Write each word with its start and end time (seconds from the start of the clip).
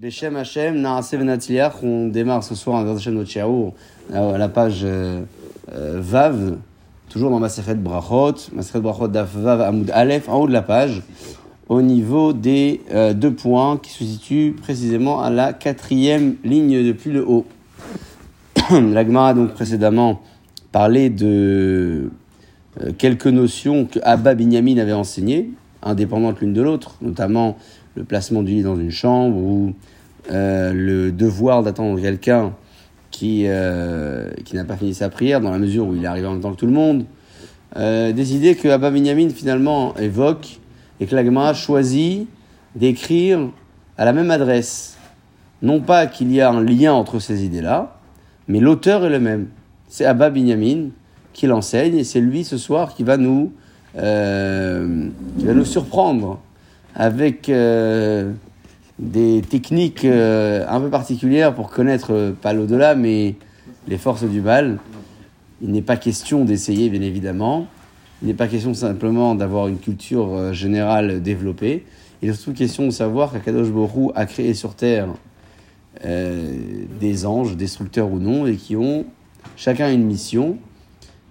Beshem 0.00 0.34
Hashem, 0.34 0.80
Naase 0.80 1.14
on 1.84 2.08
démarre 2.08 2.42
ce 2.42 2.56
soir 2.56 2.84
un 2.84 2.96
Hashem 2.96 3.24
à 4.12 4.38
la 4.38 4.48
page 4.48 4.80
euh, 4.82 5.22
euh, 5.72 6.00
Vav, 6.00 6.56
toujours 7.08 7.30
dans 7.30 7.38
Maseret 7.38 7.76
Brachot, 7.76 8.50
Maseret 8.52 8.80
Brachot 8.80 9.06
Daf 9.06 9.32
Vav 9.36 9.60
Amoud 9.60 9.90
Aleph, 9.94 10.28
en 10.28 10.40
haut 10.40 10.48
de 10.48 10.52
la 10.52 10.62
page, 10.62 11.02
au 11.68 11.80
niveau 11.80 12.32
des 12.32 12.80
euh, 12.90 13.14
deux 13.14 13.32
points 13.32 13.76
qui 13.76 13.90
se 13.90 14.02
situent 14.02 14.56
précisément 14.60 15.22
à 15.22 15.30
la 15.30 15.52
quatrième 15.52 16.36
ligne 16.42 16.84
depuis 16.84 17.12
le 17.12 17.24
haut. 17.24 17.46
L'Agma 18.72 19.28
a 19.28 19.34
donc 19.34 19.52
précédemment 19.52 20.22
parlé 20.72 21.08
de 21.08 22.10
quelques 22.98 23.28
notions 23.28 23.84
que 23.84 24.00
Abba 24.02 24.34
Binyamin 24.34 24.78
avait 24.78 24.92
enseignées, 24.92 25.50
indépendantes 25.84 26.40
l'une 26.40 26.52
de 26.52 26.62
l'autre, 26.62 26.96
notamment 27.00 27.56
le 27.96 28.04
placement 28.04 28.42
du 28.42 28.52
lit 28.52 28.62
dans 28.62 28.76
une 28.76 28.90
chambre 28.90 29.36
ou 29.36 29.72
euh, 30.30 30.72
le 30.72 31.12
devoir 31.12 31.62
d'attendre 31.62 32.00
quelqu'un 32.00 32.52
qui, 33.10 33.44
euh, 33.46 34.30
qui 34.44 34.56
n'a 34.56 34.64
pas 34.64 34.76
fini 34.76 34.94
sa 34.94 35.08
prière 35.08 35.40
dans 35.40 35.50
la 35.50 35.58
mesure 35.58 35.86
où 35.86 35.94
il 35.94 36.04
est 36.04 36.08
en 36.08 36.32
même 36.32 36.40
temps 36.40 36.52
que 36.52 36.58
tout 36.58 36.66
le 36.66 36.72
monde. 36.72 37.04
Euh, 37.76 38.12
des 38.12 38.34
idées 38.34 38.54
que 38.54 38.68
Abba 38.68 38.90
Binyamin 38.90 39.28
finalement 39.30 39.96
évoque 39.96 40.60
et 41.00 41.06
que 41.06 41.14
l'Agma 41.14 41.54
choisit 41.54 42.28
d'écrire 42.74 43.50
à 43.98 44.04
la 44.04 44.12
même 44.12 44.30
adresse. 44.30 44.96
Non 45.62 45.80
pas 45.80 46.06
qu'il 46.06 46.32
y 46.32 46.40
a 46.40 46.50
un 46.50 46.62
lien 46.62 46.92
entre 46.92 47.18
ces 47.20 47.44
idées-là, 47.44 47.98
mais 48.48 48.60
l'auteur 48.60 49.04
est 49.04 49.10
le 49.10 49.20
même. 49.20 49.48
C'est 49.88 50.04
Abba 50.04 50.30
Binyamin 50.30 50.88
qui 51.32 51.46
l'enseigne 51.46 51.96
et 51.96 52.04
c'est 52.04 52.20
lui 52.20 52.44
ce 52.44 52.58
soir 52.58 52.94
qui 52.94 53.02
va 53.02 53.16
nous 53.16 53.52
surprendre 55.64 56.40
avec 56.94 57.48
euh, 57.48 58.32
des 58.98 59.42
techniques 59.42 60.04
euh, 60.04 60.64
un 60.68 60.80
peu 60.80 60.90
particulières 60.90 61.54
pour 61.54 61.70
connaître, 61.70 62.12
euh, 62.12 62.32
pas 62.32 62.52
l'au-delà, 62.52 62.94
mais 62.94 63.34
les 63.88 63.98
forces 63.98 64.24
du 64.24 64.40
mal. 64.40 64.78
Il 65.60 65.72
n'est 65.72 65.82
pas 65.82 65.96
question 65.96 66.44
d'essayer, 66.44 66.88
bien 66.88 67.02
évidemment. 67.02 67.66
Il 68.22 68.28
n'est 68.28 68.34
pas 68.34 68.48
question 68.48 68.74
simplement 68.74 69.34
d'avoir 69.34 69.68
une 69.68 69.78
culture 69.78 70.52
générale 70.52 71.22
développée. 71.22 71.84
Il 72.22 72.28
est 72.28 72.32
surtout 72.32 72.52
question 72.52 72.86
de 72.86 72.90
savoir 72.90 73.32
qu'Akadosh 73.32 73.68
Borou 73.68 74.12
a 74.14 74.26
créé 74.26 74.54
sur 74.54 74.74
Terre 74.74 75.08
des 76.02 77.26
anges, 77.26 77.56
destructeurs 77.56 78.10
ou 78.10 78.18
non, 78.18 78.46
et 78.46 78.56
qui 78.56 78.76
ont 78.76 79.04
chacun 79.56 79.92
une 79.92 80.04
mission. 80.04 80.58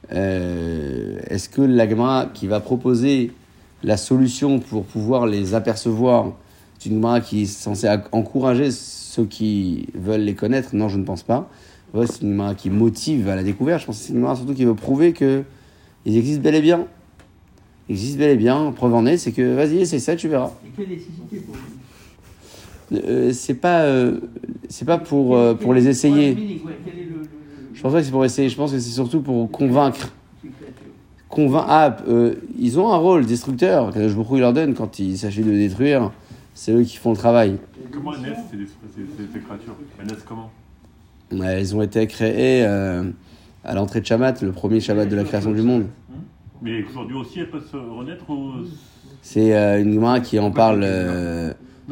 Est-ce 0.09 1.49
que 1.49 1.61
l'agma 1.61 2.29
qui 2.33 2.47
va 2.47 2.59
proposer 2.59 3.31
la 3.83 3.97
solution 3.97 4.59
pour 4.59 4.85
pouvoir 4.85 5.27
les 5.27 5.53
apercevoir, 5.53 6.31
c'est 6.79 6.89
une 6.89 6.95
Gemara 6.95 7.21
qui 7.21 7.43
est 7.43 7.45
censée 7.45 7.87
encourager 8.11 8.71
ceux 8.71 9.25
qui 9.25 9.87
veulent 9.93 10.21
les 10.21 10.35
connaître 10.35 10.69
Non, 10.73 10.89
je 10.89 10.97
ne 10.97 11.03
pense 11.03 11.23
pas. 11.23 11.49
Ouais, 11.93 12.07
c'est 12.07 12.21
une 12.21 12.31
Gemara 12.31 12.55
qui 12.55 12.69
motive 12.69 13.29
à 13.29 13.35
la 13.35 13.43
découverte. 13.43 13.81
Je 13.81 13.85
pense 13.85 13.99
que 13.99 14.03
c'est 14.05 14.13
une 14.13 14.19
Gemara 14.19 14.35
surtout 14.35 14.53
qui 14.53 14.65
veut 14.65 14.73
prouver 14.73 15.13
que 15.13 15.43
ils 16.05 16.17
existent 16.17 16.41
bel 16.41 16.55
et 16.55 16.61
bien. 16.61 16.87
Ils 17.89 17.93
existent 17.93 18.19
bel 18.19 18.31
et 18.31 18.37
bien. 18.37 18.71
Preuve 18.75 18.93
en 18.95 19.05
est, 19.05 19.17
c'est 19.17 19.31
que 19.31 19.55
vas-y, 19.55 19.79
essaye 19.79 19.99
ça, 19.99 20.15
tu 20.15 20.27
verras. 20.27 20.51
Et 20.65 20.69
quelle 20.75 20.97
Euh, 22.91 23.31
c'est 23.33 23.55
pas, 23.55 23.83
euh, 23.83 24.19
c'est 24.69 24.85
pas 24.85 24.97
pour, 24.97 25.35
euh, 25.35 25.53
pour 25.53 25.73
les 25.73 25.87
essayer. 25.87 26.37
Je 27.73 27.81
pense 27.81 27.91
pas 27.91 27.99
que 27.99 28.05
c'est 28.05 28.11
pour 28.11 28.25
essayer. 28.25 28.49
Je 28.49 28.55
pense 28.55 28.71
que 28.71 28.79
c'est 28.79 28.91
surtout 28.91 29.21
pour 29.21 29.49
convaincre. 29.51 30.11
C'est 31.35 31.41
créature. 31.41 31.51
Convain 31.51 31.65
ah, 31.67 31.97
euh, 32.07 32.35
ils 32.59 32.79
ont 32.79 32.91
un 32.93 32.97
rôle 32.97 33.25
destructeur. 33.25 33.91
Que 33.91 34.07
je 34.07 34.13
beaucoup 34.15 34.37
leur 34.37 34.53
donne 34.53 34.73
quand 34.73 34.99
il 34.99 35.17
s'agit 35.17 35.43
de 35.43 35.51
détruire. 35.51 36.11
C'est 36.53 36.71
eux 36.71 36.83
qui 36.83 36.97
font 36.97 37.11
le 37.11 37.17
travail. 37.17 37.57
Comment 37.91 38.13
elles 38.13 38.21
naissent 38.21 38.37
ces, 38.51 38.57
ces, 38.57 39.01
ces- 39.17 39.33
ces 39.33 39.39
créatures 39.39 39.75
Elles 39.99 40.07
naissent 40.07 40.25
comment 40.27 40.49
Ouais, 41.31 41.61
Ils 41.61 41.75
ont 41.75 41.81
été 41.81 42.05
créés 42.07 42.63
euh, 42.65 43.03
à 43.63 43.73
l'entrée 43.73 44.01
de 44.01 44.05
Shabbat, 44.05 44.41
le 44.41 44.51
premier 44.51 44.79
Shabbat 44.79 45.09
de 45.09 45.15
la 45.15 45.23
création 45.23 45.51
du 45.51 45.61
monde. 45.63 45.85
Mais 46.61 46.83
aujourd'hui 46.83 47.15
aussi, 47.17 47.39
elles 47.39 47.49
peuvent 47.49 47.67
se 47.69 47.77
renaître 47.77 48.29
ou... 48.29 48.51
C'est 49.21 49.55
euh, 49.55 49.81
une 49.81 49.99
main 49.99 50.19
qui 50.19 50.37
en 50.37 50.51
parle. 50.51 50.83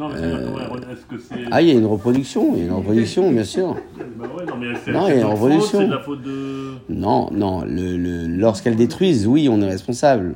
Non, 0.00 0.08
mais 0.08 0.92
Est-ce 0.92 1.04
que 1.06 1.18
c'est... 1.18 1.40
Ah, 1.50 1.60
il 1.62 1.68
y 1.68 1.70
a 1.70 1.74
une 1.74 1.86
reproduction. 1.86 2.52
Il 2.54 2.58
y 2.60 2.62
a 2.62 2.66
une 2.66 2.72
reproduction, 2.72 3.30
bien 3.30 3.44
sûr. 3.44 3.76
Bah 4.18 4.26
ouais, 4.36 4.44
non, 4.46 4.54
mais 4.58 4.66
c'est 4.84 4.92
Non, 4.92 5.06
c'est 5.06 5.14
il 5.16 5.20
y 5.20 5.22
a 5.22 5.26
une. 5.54 5.60
C'est 5.60 5.86
de 5.86 5.90
la 5.92 5.98
faute 5.98 6.22
de... 6.22 6.72
Non, 6.88 7.28
non. 7.32 7.62
Le, 7.64 7.96
le- 7.96 8.26
Lorsqu'elles 8.26 8.76
détruisent, 8.76 9.26
oui, 9.26 9.48
on 9.50 9.60
est 9.60 9.68
responsable. 9.68 10.34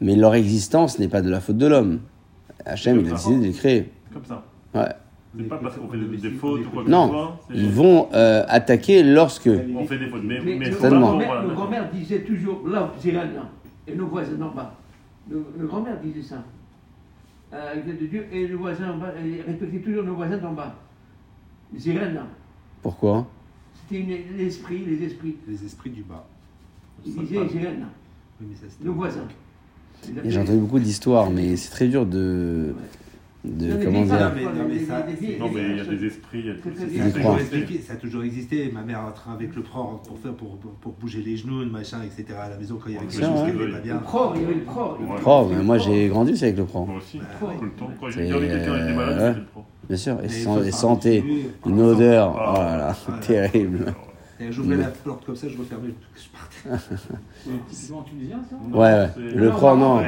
Mais 0.00 0.16
leur 0.16 0.34
existence 0.34 0.98
n'est 0.98 1.08
pas 1.08 1.22
de 1.22 1.30
la 1.30 1.40
faute 1.40 1.56
de 1.58 1.66
l'homme. 1.66 2.00
Hachem, 2.64 3.00
il 3.00 3.08
a 3.08 3.10
décidé 3.12 3.36
de 3.36 3.42
les 3.44 3.52
créer. 3.52 3.92
Comme 4.12 4.24
ça. 4.24 4.42
Ouais. 4.74 4.88
C'est 5.36 5.44
pas 5.48 5.56
parce 5.56 5.76
qu'on 5.76 5.88
fait 5.88 5.98
des, 5.98 6.16
des 6.16 6.30
fautes 6.30 6.60
ou 6.66 6.70
quoi 6.70 6.82
que 6.82 6.86
ce 6.88 6.92
Non, 6.92 7.08
soit. 7.08 7.40
c'est- 7.48 7.56
ils 7.56 7.68
vont 7.70 8.08
euh, 8.14 8.44
attaquer 8.48 9.02
lorsque. 9.02 9.48
On 9.48 9.84
fait 9.84 9.98
des 9.98 10.06
fautes. 10.06 10.22
Mais, 10.24 10.38
Mais 10.44 10.56
mais 10.56 10.66
le 10.66 10.72
Certainement. 10.72 11.08
grand-mère- 11.10 11.26
voilà, 11.42 11.54
grand-mère 11.54 11.90
disait 11.92 12.20
toujours 12.20 12.62
là, 12.68 12.92
Zérana, 13.00 13.50
et 13.88 13.94
nos 13.96 14.06
voisins 14.06 14.40
en 14.40 14.54
bas. 14.54 14.74
Le, 15.28 15.44
le 15.58 15.66
grand-mère 15.66 15.98
disait 16.00 16.22
ça. 16.22 16.36
Euh, 17.54 17.72
avec 17.72 17.86
l'aide 17.86 18.00
de 18.00 18.06
Dieu, 18.06 18.26
et 18.32 18.46
le 18.48 18.56
voisin 18.56 18.90
en 18.90 18.98
bas, 18.98 19.12
et 19.24 19.40
respectait 19.42 19.78
toujours 19.78 20.02
nos 20.02 20.14
voisins 20.16 20.38
d'en 20.38 20.52
bas. 20.54 20.74
Zérana. 21.76 22.26
Pourquoi 22.82 23.28
C'était 23.88 24.04
l'esprit, 24.36 24.84
les 24.84 25.04
esprits. 25.06 25.36
Les 25.46 25.64
esprits 25.64 25.90
du 25.90 26.02
bas. 26.02 26.26
Il 27.06 27.12
disait 27.14 27.46
Zérana, 27.48 27.86
Oui, 28.40 28.46
mais 28.50 28.56
ça, 28.56 28.62
c'était- 28.68 28.84
nos 28.84 28.94
voisins. 28.94 29.28
J'ai 30.24 30.38
entendu 30.40 30.58
beaucoup 30.58 30.80
d'histoires, 30.80 31.30
mais 31.30 31.56
c'est 31.56 31.70
très 31.70 31.86
dur 31.88 32.04
de. 32.06 32.74
De 33.44 33.66
Non, 33.66 33.76
comment 33.84 34.02
dire 34.04 34.18
femmes, 34.18 34.32
mais- 34.36 34.42
non, 34.44 34.50
mais 34.68 34.78
ça- 34.78 34.98
Non, 35.38 35.50
mais 35.54 35.60
il 35.70 35.76
y 35.76 35.80
a 35.80 35.84
des- 35.84 36.06
esprits, 36.06 36.38
il 36.40 36.46
y 36.46 36.50
a 36.50 36.54
Très, 36.54 36.70
très 36.70 36.86
des- 36.86 36.92
bien. 36.92 37.02
Ça 37.02 37.08
a 37.08 37.10
toujours 37.12 37.22
crois. 37.30 37.40
expliqué- 37.40 37.78
ça 37.82 37.92
a 37.92 37.96
toujours 37.96 38.24
existé. 38.24 38.70
Ma 38.72 38.82
mère 38.82 39.00
a 39.04 39.12
train 39.12 39.34
avec 39.34 39.54
le 39.54 39.62
pror 39.62 40.00
pour 40.06 40.18
faire 40.18 40.32
pour, 40.32 40.56
pour, 40.58 40.70
pour 40.72 40.92
bouger 40.92 41.20
les 41.20 41.36
genoux, 41.36 41.60
le 41.60 41.66
machin, 41.70 41.98
etc. 42.02 42.38
à 42.42 42.48
la 42.48 42.56
maison 42.56 42.78
quand 42.82 42.88
il 42.88 42.94
y 42.94 42.96
avait 42.96 43.06
quelque 43.06 43.20
chose 43.22 43.28
qui 43.44 43.56
n'allait 43.58 43.70
pas 43.72 43.76
Le 43.78 43.82
bien. 43.82 43.96
pror, 43.98 44.32
il 44.36 44.42
y 44.42 44.44
avait 44.46 44.54
le 44.54 44.60
pror. 44.62 44.98
Ouais. 45.00 45.20
Pro, 45.20 45.48
mais 45.48 45.62
moi 45.62 45.76
j'ai 45.78 46.08
grandi 46.08 46.32
aussi 46.32 46.44
avec 46.44 46.56
le 46.56 46.64
pro, 46.64 46.86
Moi 46.86 46.96
aussi, 46.96 47.18
Ouais. 47.18 47.24
tout 47.58 47.64
le 47.64 47.70
temps. 47.72 47.90
Quand 48.00 48.08
j'ai 48.08 48.24
regardé 48.24 48.46
quelqu'un 48.48 48.76
qui 48.76 48.82
était 48.82 48.94
malade, 48.94 49.18
c'était 49.28 49.40
le 49.40 49.46
pro. 49.46 49.64
bien 49.88 49.96
sûr. 49.98 50.16
Et, 50.22 50.24
Et 50.24 50.28
sen- 50.30 50.58
il 50.62 50.68
et 50.68 50.70
faut 50.70 50.76
santé, 50.78 51.20
faire 51.20 51.30
un 51.66 51.70
une 51.70 51.80
odeur, 51.82 52.36
Ah. 52.38 52.54
oh 52.56 52.58
là 52.62 52.76
là, 52.78 52.96
Voilà. 53.06 53.20
terrible. 53.20 53.94
J'ouvrais 54.50 54.76
la 54.76 54.86
porte 54.88 55.24
comme 55.24 55.36
ça, 55.36 55.46
je 55.48 55.56
refermais, 55.56 55.90
je 56.16 56.22
partais. 56.68 56.84
C'est 57.44 57.50
typiquement 57.70 58.02
tunisien, 58.02 58.38
ça 58.50 58.56
Ouais, 58.76 58.80
ouais. 58.84 59.34
Le 59.34 59.50
pro, 59.50 59.76
non. 59.76 60.00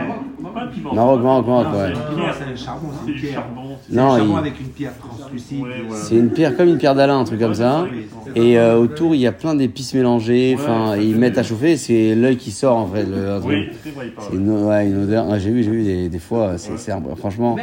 Pas 0.53 0.67
de 0.67 0.73
piment. 0.73 0.95
Maroc, 0.95 1.23
Maroc, 1.23 1.47
Maroc, 1.47 1.67
Non, 1.73 1.79
ouais. 1.79 1.93
c'est 2.39 2.51
le 2.51 2.57
charbon, 2.57 2.89
c'est 2.93 3.07
C'est 3.07 3.13
une 3.13 3.19
pierre. 3.21 3.39
un 3.41 4.17
charbon 4.19 4.33
il- 4.35 4.39
avec 4.39 4.61
une 4.61 4.69
pierre 4.69 4.93
translucide. 4.99 5.63
Ouais, 5.63 5.83
voilà. 5.87 6.03
C'est 6.03 6.17
une 6.17 6.31
pierre 6.31 6.57
comme 6.57 6.69
une 6.69 6.79
pierre 6.79 6.95
d'Alain, 6.95 7.19
un 7.21 7.25
truc 7.25 7.39
comme 7.41 7.55
ça. 7.55 7.87
Et 8.35 8.59
euh, 8.59 8.77
autour, 8.79 9.15
il 9.15 9.21
y 9.21 9.27
a 9.27 9.33
plein 9.33 9.55
d'épices 9.55 9.95
mélangées. 9.95 10.57
Enfin, 10.59 10.97
ils 10.97 11.17
mettent 11.17 11.39
à 11.39 11.43
chauffer. 11.43 11.77
C'est 11.77 12.15
l'œil 12.15 12.37
qui 12.37 12.51
sort 12.51 12.77
en 12.79 12.87
fait. 12.89 13.07
Oui, 13.45 13.69
c'est 13.85 14.35
une, 14.35 14.51
ouais, 14.65 14.87
une 14.89 15.05
odeur. 15.05 15.29
Ouais, 15.29 15.39
j'ai 15.39 15.51
vu, 15.51 15.63
j'ai 15.63 15.71
vu 15.71 15.85
des, 15.85 16.09
des 16.09 16.19
fois. 16.19 16.59
C'est, 16.59 16.77
c'est 16.79 16.93
un- 16.93 17.03
franchement. 17.17 17.57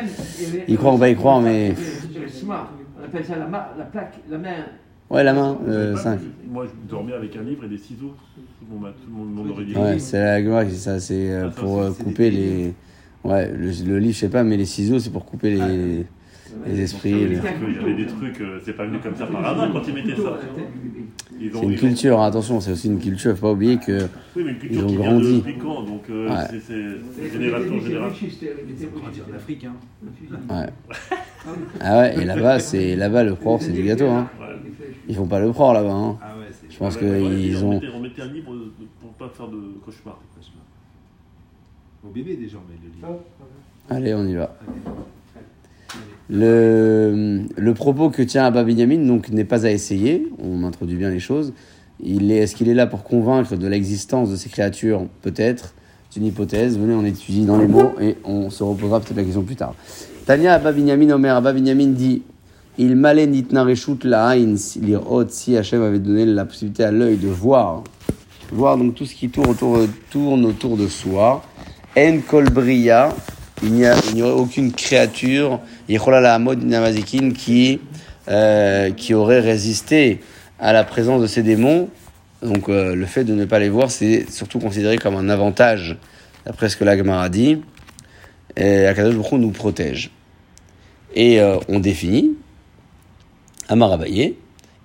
Ils 0.68 0.78
croient, 0.78 0.94
on 0.94 0.98
va 0.98 1.10
y 1.10 1.16
croire, 1.16 1.42
mais- 1.42 1.76
on 2.48 3.04
appelle 3.06 3.26
ça 3.26 3.34
la 3.38 3.84
plaque, 3.86 4.14
la 4.30 4.38
main. 4.38 4.50
Ouais, 5.14 5.24
la 5.24 5.34
main, 5.34 5.58
euh, 5.68 5.94
pas 5.94 6.00
5. 6.00 6.20
vu. 6.20 6.28
Moi, 6.50 6.66
je 6.66 6.90
dormais 6.90 7.14
avec 7.14 7.36
un 7.36 7.44
livre 7.44 7.66
et 7.66 7.68
des 7.70 7.78
ciseaux. 7.78 8.14
Tout 8.36 8.66
le 8.72 8.80
monde, 8.80 8.94
tout 9.04 9.10
le 9.10 9.14
monde 9.36 9.48
m'aurait 9.48 9.64
dit. 9.66 9.76
Ouais, 9.76 10.00
c'est 10.00 10.20
la 10.24 10.42
gloire, 10.42 10.64
c'est 10.70 10.76
ça. 10.76 11.00
C'est 11.00 11.32
euh, 11.32 11.48
Ah, 11.50 11.52
pour 11.60 11.82
euh, 11.82 11.92
couper 11.92 12.32
les. 12.32 12.74
Ouais, 13.24 13.52
le, 13.52 13.72
le 13.86 14.00
livre, 14.00 14.14
je 14.16 14.20
sais 14.20 14.30
pas, 14.30 14.44
mais 14.44 14.58
les 14.58 14.66
ciseaux, 14.66 15.00
c'est 15.00 15.10
pour 15.12 15.26
couper 15.26 15.58
Ah, 15.62 15.68
les, 15.68 16.06
les 16.68 16.82
esprits. 16.82 17.12
Il 17.12 17.18
y 17.18 17.26
les- 17.30 17.38
avait 17.38 17.94
des 17.94 18.06
trucs, 18.08 18.42
euh, 18.42 18.60
c'est 18.66 18.74
pas 18.74 18.86
venu 18.86 18.98
comme 19.00 19.16
ça 19.16 19.26
par 19.28 19.46
hasard 19.46 19.72
quand 19.72 19.82
ils 19.88 19.94
mettaient 19.94 20.16
ça. 20.22 20.38
Ils 21.40 21.52
C'est 21.52 21.62
une 21.64 21.72
ils 21.72 21.76
ont- 21.76 21.80
culture, 21.80 22.20
hein, 22.22 22.28
attention, 22.28 22.60
c'est 22.62 22.72
aussi 22.72 22.88
une 22.88 23.00
culture. 23.00 23.36
Faut 23.36 23.48
pas 23.48 23.52
oublier 23.54 23.78
que. 23.78 24.08
Oui, 24.36 24.44
mais 24.46 24.52
une 24.52 24.56
Ils 24.56 24.60
culture 24.60 24.84
ont 24.84 24.88
qui 24.88 24.96
grandi. 24.96 25.28
vient 25.30 25.38
de 25.38 25.42
Piquant, 25.44 25.82
donc 25.84 26.04
euh, 26.10 26.30
Ouais. 26.30 26.60
c'est- 26.66 27.32
génération 27.34 27.76
en 27.76 27.80
génération. 27.80 28.28
Hein. 30.50 30.50
Ouais. 30.50 30.70
Ah 31.82 32.00
ouais, 32.00 32.22
et 32.22 32.26
là-bas, 32.26 32.60
c'est 32.60 32.96
là-bas 32.96 33.24
le 33.24 33.36
propre, 33.36 33.64
c'est 33.64 33.72
du 33.74 33.84
gâteau. 33.84 34.08
Hein. 34.10 34.30
Ils 35.08 35.16
font 35.16 35.26
pas 35.28 35.40
le 35.40 35.52
propre 35.52 35.74
là-bas. 35.74 35.92
Hein. 35.92 36.18
Ah 36.22 36.38
ouais, 36.40 36.46
c'est 36.52 36.72
Je 36.72 36.78
pense 36.78 36.96
ouais, 36.96 37.00
qu'ils 37.02 37.58
on 37.58 37.68
ont. 37.68 37.74
mettait- 37.74 37.88
On 37.96 38.00
mettait 38.00 38.22
un 38.22 38.28
livre 38.32 38.52
pour 39.02 39.10
pas 39.12 39.30
faire 39.30 39.48
de 39.48 39.58
cauchemar. 39.86 40.20
au 42.06 42.10
bébé 42.10 42.36
déjà, 42.36 42.58
mais 42.70 42.76
le 42.84 42.96
livre. 42.96 43.20
Allez, 43.90 44.14
on 44.14 44.26
y 44.28 44.36
va. 44.36 44.56
Le, 46.30 47.42
le 47.58 47.74
propos 47.74 48.10
que 48.10 48.22
tient 48.22 48.46
Abba 48.46 48.64
Binyamin 48.64 49.06
donc 49.06 49.30
n'est 49.30 49.44
pas 49.44 49.66
à 49.66 49.72
essayer. 49.72 50.28
On 50.40 50.64
introduit 50.64 50.96
bien 50.96 51.10
les 51.10 51.20
choses. 51.20 51.54
Il 52.02 52.32
est, 52.32 52.38
est-ce 52.38 52.56
qu'il 52.56 52.70
est 52.70 52.74
là 52.74 52.88
pour 52.88 53.04
convaincre 53.04 53.56
de 53.56 53.68
l'existence 53.68 54.32
de 54.32 54.36
ces 54.36 54.50
créatures? 54.50 55.06
Peut-être. 55.22 55.74
C'est 56.10 56.20
une 56.20 56.26
hypothèse. 56.28 56.78
Venez, 56.80 56.94
on 56.94 57.04
étudie 57.06 57.46
dans 57.46 57.58
les 57.58 57.68
mots 57.68 57.92
et 58.00 58.18
on 58.24 58.50
se 58.50 58.64
reposera 58.64 59.00
peut-être 59.00 59.18
la 59.18 59.24
question 59.24 59.44
plus 59.44 59.56
tard. 59.56 59.76
Tania 60.26 60.54
Abba 60.54 60.72
Binyamin 60.72 61.10
Omer. 61.12 61.36
Abba 61.36 61.52
Binyamin 61.54 61.88
dit 61.88 62.24
Il 62.78 62.96
m'allait 62.96 63.28
nitna 63.28 63.64
reshut 63.64 64.04
la'ain 64.04 64.56
lirot 64.82 65.26
si 65.30 65.58
Hachem 65.58 65.84
avait 65.84 66.00
donné 66.00 66.26
la 66.26 66.46
possibilité 66.46 66.84
à 66.84 66.92
l'œil 66.92 67.18
de 67.18 67.28
voir. 67.28 67.84
Voir 68.52 68.78
donc 68.78 68.96
tout 68.96 69.06
ce 69.06 69.14
qui 69.14 69.30
tourne 69.30 69.50
autour, 69.50 69.78
autour 70.16 70.78
de 70.78 70.88
soi. 70.88 71.44
En 71.96 72.20
kolbria, 72.28 73.10
il 73.62 73.74
n'y 73.74 74.22
aurait 74.24 74.32
aucune 74.32 74.72
créature, 74.72 75.60
la 75.88 76.40
namazikin, 76.40 77.32
qui 77.32 77.80
euh, 78.30 78.92
qui 78.92 79.14
auraient 79.14 79.42
résisté 79.42 80.22
à 80.58 80.72
la 80.72 80.86
présence 80.86 81.22
de 81.22 81.28
ces 81.28 81.44
démons. 81.44 81.90
Donc 82.42 82.70
euh, 82.70 82.96
le 82.96 83.06
fait 83.06 83.26
de 83.26 83.34
ne 83.34 83.44
pas 83.44 83.60
les 83.60 83.68
voir, 83.68 83.92
c'est 83.92 84.32
surtout 84.32 84.60
considéré 84.60 84.98
comme 84.98 85.16
un 85.16 85.28
avantage, 85.28 85.98
d'après 86.46 86.70
ce 86.70 86.78
que 86.78 86.86
la 86.86 86.98
Gemara 86.98 87.28
dit. 87.28 87.62
Et 88.56 88.86
Akadosh 88.86 89.32
nous 89.34 89.52
protège. 89.52 90.10
Et 91.16 91.42
euh, 91.42 91.58
on 91.68 91.80
définit, 91.80 92.32
Amarabaye, 93.70 94.36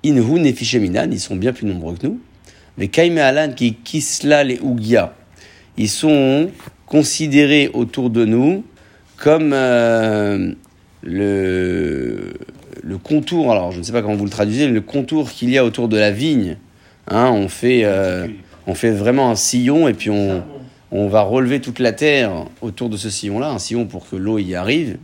Inhu 0.04 0.40
Nefisheminan, 0.40 1.10
ils 1.10 1.20
sont 1.20 1.36
bien 1.36 1.52
plus 1.52 1.66
nombreux 1.66 1.96
que 1.96 2.06
nous. 2.06 2.20
Mais 2.76 2.88
Kaime 2.88 3.18
Alan 3.18 3.52
qui 3.52 3.74
Kisla 3.74 4.44
les 4.44 4.60
Ugia, 4.62 5.14
ils 5.76 5.88
sont 5.88 6.50
considérés 6.86 7.70
autour 7.72 8.10
de 8.10 8.24
nous 8.24 8.64
comme 9.16 9.52
euh, 9.52 10.52
le, 11.02 12.34
le 12.82 12.98
contour, 12.98 13.50
alors 13.50 13.72
je 13.72 13.78
ne 13.78 13.82
sais 13.82 13.92
pas 13.92 14.02
comment 14.02 14.14
vous 14.14 14.24
le 14.24 14.30
traduisez, 14.30 14.68
le 14.68 14.80
contour 14.80 15.30
qu'il 15.30 15.50
y 15.50 15.58
a 15.58 15.64
autour 15.64 15.88
de 15.88 15.98
la 15.98 16.10
vigne. 16.10 16.56
Hein, 17.08 17.30
on, 17.32 17.48
fait, 17.48 17.84
euh, 17.84 18.28
on 18.66 18.74
fait 18.74 18.90
vraiment 18.90 19.30
un 19.30 19.34
sillon 19.34 19.88
et 19.88 19.94
puis 19.94 20.10
on, 20.10 20.44
on 20.90 21.08
va 21.08 21.22
relever 21.22 21.60
toute 21.60 21.78
la 21.78 21.92
terre 21.92 22.30
autour 22.60 22.88
de 22.88 22.96
ce 22.96 23.10
sillon-là, 23.10 23.50
un 23.50 23.58
sillon 23.58 23.86
pour 23.86 24.08
que 24.08 24.16
l'eau 24.16 24.38
y 24.38 24.54
arrive. 24.54 24.98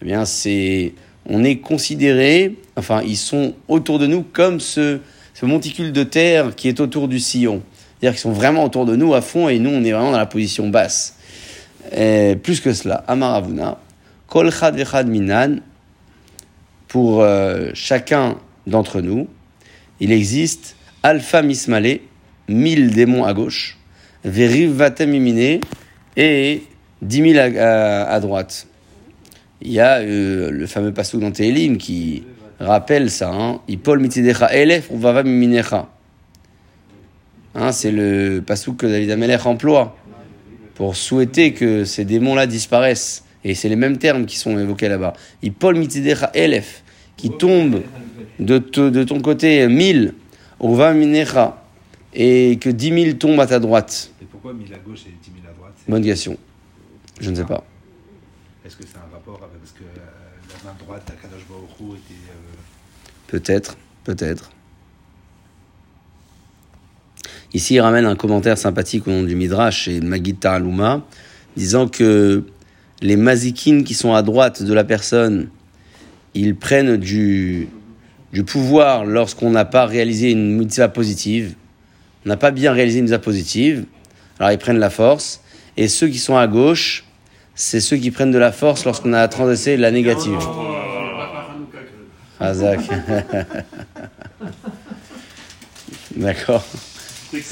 Eh 0.00 0.04
bien, 0.04 0.24
c'est, 0.24 0.94
on 1.28 1.44
est 1.44 1.56
considéré, 1.58 2.56
enfin, 2.76 3.02
ils 3.06 3.16
sont 3.16 3.54
autour 3.68 3.98
de 3.98 4.06
nous 4.06 4.22
comme 4.22 4.60
ce, 4.60 4.98
monticule 5.42 5.92
de 5.92 6.04
terre 6.04 6.54
qui 6.54 6.68
est 6.68 6.78
autour 6.80 7.08
du 7.08 7.18
sillon. 7.18 7.62
C'est-à-dire 8.00 8.12
qu'ils 8.16 8.22
sont 8.22 8.32
vraiment 8.32 8.64
autour 8.64 8.86
de 8.86 8.94
nous 8.96 9.12
à 9.14 9.20
fond 9.20 9.48
et 9.48 9.58
nous, 9.58 9.70
on 9.70 9.82
est 9.84 9.90
vraiment 9.92 10.12
dans 10.12 10.18
la 10.18 10.26
position 10.26 10.68
basse. 10.68 11.16
Plus 11.90 12.60
que 12.60 12.72
cela, 12.72 13.04
Amaravuna, 13.08 13.78
Kol 14.28 14.50
Chad 14.52 14.76
Vechad 14.76 15.08
Minan, 15.08 15.56
pour 16.88 17.22
euh, 17.22 17.70
chacun 17.74 18.36
d'entre 18.66 19.00
nous, 19.00 19.28
il 20.00 20.12
existe 20.12 20.76
Alpha 21.02 21.42
Mismale, 21.42 21.98
mille 22.48 22.90
démons 22.92 23.24
à 23.24 23.32
gauche, 23.34 23.78
Veriv 24.24 24.70
Vatem 24.72 25.14
Imine, 25.14 25.60
et 26.16 26.62
dix 27.00 27.20
mille 27.22 27.38
à, 27.38 27.44
à- 27.46 28.12
à 28.12 28.20
droite. 28.20 28.66
Il 29.64 29.72
y 29.72 29.80
a 29.80 29.98
euh, 29.98 30.50
le 30.50 30.66
fameux 30.66 30.92
passage 30.92 31.20
dans 31.20 31.30
Télim 31.30 31.76
qui 31.78 32.24
rappelle 32.58 33.10
ça. 33.10 33.30
Hein. 33.32 33.60
Ipol 33.68 34.00
mitidecha 34.00 34.52
elef 34.54 34.90
ou 34.90 34.98
vava 34.98 35.22
miminecha. 35.22 35.88
Hein, 37.54 37.70
c'est 37.72 37.92
le 37.92 38.42
passage 38.44 38.74
que 38.76 38.86
David 38.86 39.10
Amelech 39.10 39.44
emploie 39.46 39.96
pour 40.74 40.96
souhaiter 40.96 41.52
que 41.52 41.84
ces 41.84 42.04
démons-là 42.04 42.46
disparaissent. 42.46 43.24
Et 43.44 43.54
c'est 43.54 43.68
les 43.68 43.76
mêmes 43.76 43.98
termes 43.98 44.24
qui 44.26 44.36
sont 44.38 44.58
évoqués 44.58 44.88
là-bas. 44.88 45.12
Ipol 45.42 45.76
mitidecha 45.76 46.30
elef, 46.34 46.82
qui 47.16 47.30
tombe 47.30 47.82
de, 48.38 48.58
te- 48.58 48.88
de 48.88 49.04
ton 49.04 49.20
côté 49.20 49.66
mille, 49.68 50.14
ou 50.60 50.74
va 50.74 50.92
minecha, 50.92 51.62
et 52.14 52.56
que 52.60 52.70
dix 52.70 52.90
mille 52.92 53.18
tombent 53.18 53.40
à 53.40 53.46
ta 53.46 53.58
droite. 53.58 54.12
Et 54.22 54.24
pourquoi 54.24 54.52
1000 54.54 54.72
à 54.74 54.78
gauche 54.78 55.00
et 55.06 55.10
10 55.22 55.30
000 55.42 55.52
à 55.52 55.54
droite 55.56 55.72
Bonne 55.88 56.04
question. 56.04 56.36
Je 57.20 57.30
ne 57.30 57.34
sais 57.36 57.44
pas. 57.44 57.64
Est-ce 58.64 58.76
que 58.76 58.84
c'est 58.86 58.96
un 58.96 59.11
euh, 59.28 59.36
euh, 59.82 60.70
Peut-être, 63.26 63.76
peut-être. 64.04 64.50
Ici, 67.54 67.74
il 67.74 67.80
ramène 67.80 68.06
un 68.06 68.16
commentaire 68.16 68.56
sympathique 68.58 69.06
au 69.06 69.10
nom 69.10 69.22
du 69.22 69.36
Midrash 69.36 69.88
et 69.88 70.00
Magid 70.00 70.40
Taralouma, 70.40 71.02
disant 71.56 71.86
que 71.86 72.44
les 73.00 73.16
mazikines 73.16 73.84
qui 73.84 73.94
sont 73.94 74.14
à 74.14 74.22
droite 74.22 74.62
de 74.62 74.72
la 74.72 74.84
personne, 74.84 75.50
ils 76.34 76.56
prennent 76.56 76.96
du, 76.96 77.68
du 78.32 78.44
pouvoir 78.44 79.04
lorsqu'on 79.04 79.50
n'a 79.50 79.64
pas 79.64 79.86
réalisé 79.86 80.30
une 80.30 80.56
mitzvah 80.56 80.88
positive. 80.88 81.54
On 82.24 82.28
n'a 82.28 82.36
pas 82.36 82.52
bien 82.52 82.72
réalisé 82.72 82.98
une 82.98 83.04
mitzvah 83.04 83.18
positive, 83.18 83.84
alors 84.38 84.52
ils 84.52 84.58
prennent 84.58 84.78
la 84.78 84.90
force. 84.90 85.42
Et 85.76 85.88
ceux 85.88 86.08
qui 86.08 86.18
sont 86.18 86.36
à 86.36 86.46
gauche, 86.46 87.04
c'est 87.62 87.80
ceux 87.80 87.96
qui 87.96 88.10
prennent 88.10 88.32
de 88.32 88.38
la 88.38 88.50
force 88.50 88.84
lorsqu'on 88.84 89.12
a 89.12 89.28
transgressé 89.28 89.76
la 89.76 89.92
négative. 89.92 90.38
Hazak. 92.40 92.80
D'accord. 96.16 96.64
C'est 97.30 97.38
des 97.38 97.42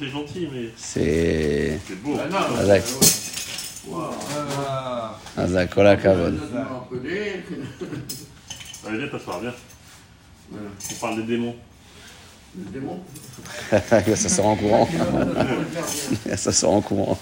c'est 0.00 0.08
gentil, 0.08 0.48
mais 0.50 0.70
C'est. 0.76 1.78
c'est 1.86 2.02
beau. 2.02 2.16
Hazak. 2.58 2.82
Hazak, 5.36 5.70
kola 5.74 5.96
kavod. 5.96 6.40
Allez, 8.88 8.98
viens 8.98 9.08
t'asseoir, 9.08 9.40
viens. 9.40 9.54
On 10.90 10.94
parle 10.98 11.16
des 11.16 11.36
démons. 11.36 11.54
Ça 13.70 14.28
sort 14.30 14.46
en 14.46 14.56
courant. 14.56 14.88
Ça 16.36 16.52
sort 16.52 16.72
en 16.72 16.80
courant. 16.80 17.18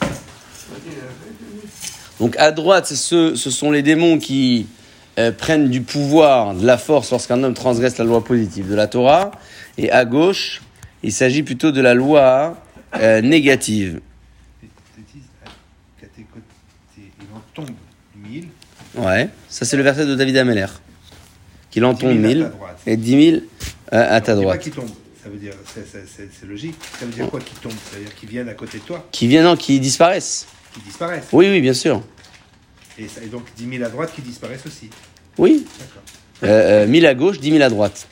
Donc 2.20 2.37
à 2.38 2.52
droite, 2.52 2.87
ce 2.87 3.34
sont 3.37 3.70
les 3.70 3.82
démons 3.82 4.19
qui 4.19 4.66
euh, 5.19 5.32
prennent 5.32 5.69
du 5.70 5.81
pouvoir, 5.82 6.55
de 6.55 6.66
la 6.66 6.78
force 6.78 7.11
lorsqu'un 7.11 7.43
homme 7.43 7.55
transgresse 7.55 7.99
la 7.99 8.05
loi 8.05 8.25
positive 8.25 8.69
de 8.69 8.75
la 8.75 8.87
Torah. 8.87 9.32
Et 9.78 9.90
à 9.90 10.05
gauche, 10.05 10.62
il 11.02 11.12
s'agit 11.12 11.43
plutôt 11.43 11.72
de 11.72 11.81
la 11.81 11.94
loi 11.94 12.56
euh, 12.96 13.20
négative. 13.20 14.00
Tombe 17.55 17.69
1000. 18.16 18.49
Ouais, 18.96 19.28
ça 19.49 19.64
c'est 19.64 19.76
le 19.76 19.82
verset 19.84 20.06
de 20.06 20.14
David 20.16 20.37
Ameller. 20.38 20.66
Qu'il 21.70 21.84
en 21.84 21.93
10 21.93 22.00
000 22.00 22.12
tombe 22.12 22.25
à 22.25 22.28
1000 22.28 22.38
ta 22.43 22.49
droite. 22.49 22.81
et 22.87 22.96
10 22.96 23.31
000 23.31 23.37
euh, 23.37 23.40
à 24.16 24.20
ta 24.20 24.34
droite. 24.34 24.61
qui 24.61 24.70
tombe. 24.70 24.88
Ça 25.22 25.28
veut 25.31 25.38
dire, 25.38 25.55
c'est- 25.72 26.46
logique. 26.46 26.75
Ça 26.99 27.06
veut 27.06 27.12
dire 27.12 27.31
quoi 27.31 27.40
qui 27.40 27.55
tombe? 27.55 27.72
Ça 27.72 27.96
veut 27.96 28.05
dire 28.05 28.14
qu'ils 28.14 28.28
viennent 28.28 28.49
à 28.49 28.55
côté 28.55 28.78
de 28.78 28.82
toi, 28.82 29.06
Qui 29.11 29.26
viennent, 29.26 29.44
non, 29.44 29.56
qui 29.56 29.78
disparaissent. 29.81 30.46
Qui 30.75 30.81
disparaissent. 30.81 31.29
Oui, 31.32 31.49
oui, 31.50 31.61
bien 31.61 31.75
sûr. 31.75 32.03
Et, 32.99 33.09
ça- 33.09 33.23
et 33.23 33.26
donc 33.29 33.44
10 33.56 33.69
000 33.79 33.85
à 33.85 33.88
droite 33.88 34.12
qui 34.15 34.21
disparaissent 34.23 34.67
aussi. 34.67 34.91
Oui, 35.38 35.65
D'accord. 35.79 36.03
Euh, 36.44 36.85
euh, 36.85 36.87
1000 36.87 37.06
à 37.06 37.15
gauche, 37.15 37.41
10 37.41 37.50
000 37.53 37.62
à 37.62 37.69
droite. 37.69 38.06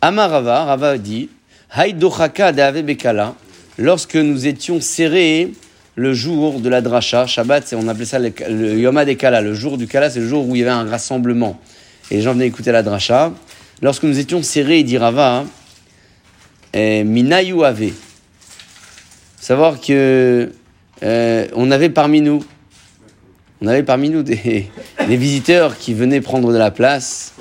Amarava, 0.00 0.64
Rava 0.64 0.98
dit, 0.98 1.30
Haïdochaka 1.70 2.52
de 2.52 2.82
Bekala, 2.82 3.34
lorsque 3.78 4.16
nous 4.16 4.46
étions 4.46 4.80
serrés 4.80 5.52
le 5.96 6.12
jour 6.12 6.60
de 6.60 6.68
la 6.68 6.80
dracha, 6.80 7.26
Shabbat, 7.26 7.74
on 7.76 7.88
appelait 7.88 8.04
ça 8.04 8.18
le, 8.18 8.32
le 8.50 8.78
Yom 8.78 8.96
HaDekala, 8.98 9.40
le 9.40 9.54
jour 9.54 9.78
du 9.78 9.86
Kala, 9.86 10.10
c'est 10.10 10.20
le 10.20 10.28
jour 10.28 10.46
où 10.48 10.54
il 10.56 10.58
y 10.60 10.62
avait 10.62 10.70
un 10.72 10.84
rassemblement. 10.88 11.60
Et 12.10 12.16
les 12.16 12.22
gens 12.22 12.32
venaient 12.34 12.46
écouter 12.48 12.72
la 12.72 12.82
dracha. 12.82 13.32
Lorsque 13.80 14.02
nous 14.02 14.18
étions 14.18 14.42
serrés, 14.42 14.82
dit 14.82 14.98
Rava, 14.98 15.44
eh, 16.72 17.02
Minayu 17.04 17.64
Ave. 17.64 17.92
Savoir 19.40 19.80
que 19.80 20.52
euh, 21.04 21.46
on 21.54 21.70
avait 21.70 21.90
parmi 21.90 22.20
nous, 22.20 22.44
on 23.60 23.66
avait 23.66 23.82
parmi 23.82 24.10
nous 24.10 24.22
des, 24.22 24.66
des 25.08 25.16
visiteurs 25.16 25.76
qui 25.78 25.94
venaient 25.94 26.20
prendre 26.20 26.52
de 26.52 26.58
la 26.58 26.70
place. 26.70 27.34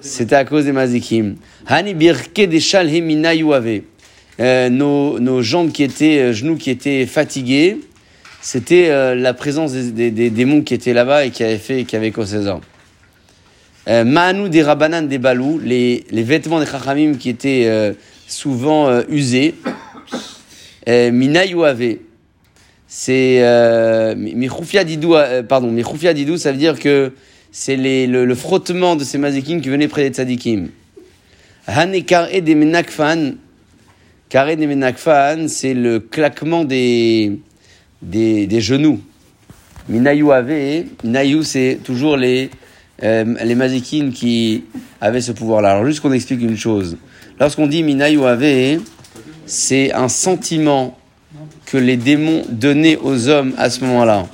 C'était 0.00 0.36
à 0.36 0.44
cause 0.44 0.64
des 0.64 0.72
mazikim. 0.72 1.36
Hani 1.66 1.94
birke 1.94 2.40
des 2.48 2.60
shalhemina 2.60 3.34
yuave. 3.34 3.80
Euh, 4.40 4.68
nos, 4.70 5.18
nos 5.18 5.42
jambes 5.42 5.70
qui 5.70 5.82
étaient, 5.82 6.18
euh, 6.18 6.32
genoux 6.32 6.56
qui 6.56 6.70
étaient 6.70 7.04
fatigués, 7.04 7.78
c'était 8.40 8.88
euh, 8.88 9.14
la 9.14 9.34
présence 9.34 9.72
des, 9.72 9.90
des- 9.90 10.10
des 10.10 10.30
démons 10.30 10.62
qui 10.62 10.72
étaient 10.72 10.94
là-bas 10.94 11.26
et 11.26 11.30
qui 11.30 11.44
avaient 11.44 11.58
fait, 11.58 11.84
qui 11.84 11.94
avaient 11.94 12.10
causé 12.10 12.42
ça. 12.44 12.58
Euh, 13.88 14.04
Ma'anou 14.04 14.48
des 14.48 14.62
rabanan 14.62 15.02
des 15.08 15.18
balous, 15.18 15.58
les, 15.62 16.04
les 16.10 16.22
vêtements 16.22 16.58
des 16.58 16.64
chachamim 16.66 17.14
qui 17.18 17.28
étaient 17.28 17.64
euh, 17.66 17.92
souvent 18.26 19.00
usés. 19.10 19.54
Euh, 20.88 21.10
Mina 21.10 21.44
yuave. 21.44 21.96
C'est 22.92 23.38
euh, 23.42 24.16
mi- 24.16 24.34
michoufia 24.34 24.82
didou, 24.82 25.14
euh, 25.14 25.42
pardon, 25.44 25.70
michoufia 25.70 26.12
didou, 26.12 26.36
ça 26.36 26.50
veut 26.50 26.58
dire 26.58 26.76
que 26.78 27.12
c'est 27.52 27.76
le, 27.76 28.24
le 28.24 28.34
frottement 28.34 28.96
de 28.96 29.04
ces 29.04 29.16
mazikim 29.18 29.60
qui 29.60 29.68
venaient 29.68 29.86
près 29.88 30.08
des 30.08 30.14
tzadikim. 30.14 30.68
Hanekar 31.66 32.28
et 32.32 32.40
des 32.40 32.54
menakfan. 32.56 33.34
Carré 34.28 34.56
des 34.56 34.66
menakfan, 34.66 35.46
c'est 35.48 35.74
le 35.74 36.00
claquement 36.00 36.64
des, 36.64 37.38
des, 38.02 38.46
des 38.46 38.60
genoux. 38.60 39.00
Minayu 39.88 40.30
ave, 40.32 40.84
Minayu, 41.04 41.42
c'est 41.42 41.78
toujours 41.82 42.16
les, 42.16 42.50
euh, 43.02 43.24
les 43.44 43.54
mazikim 43.54 44.12
qui 44.12 44.64
avaient 45.00 45.20
ce 45.20 45.32
pouvoir-là. 45.32 45.72
Alors, 45.72 45.86
juste 45.86 46.00
qu'on 46.00 46.12
explique 46.12 46.42
une 46.42 46.56
chose. 46.56 46.96
Lorsqu'on 47.38 47.66
dit 47.66 47.82
Minayu 47.82 48.24
ave, 48.24 48.80
c'est 49.50 49.92
un 49.92 50.08
sentiment 50.08 50.96
que 51.66 51.76
les 51.76 51.96
démons 51.96 52.44
donnaient 52.48 52.96
aux 52.96 53.28
hommes 53.28 53.52
à 53.58 53.68
ce 53.70 53.80
moment-là. 53.84 54.26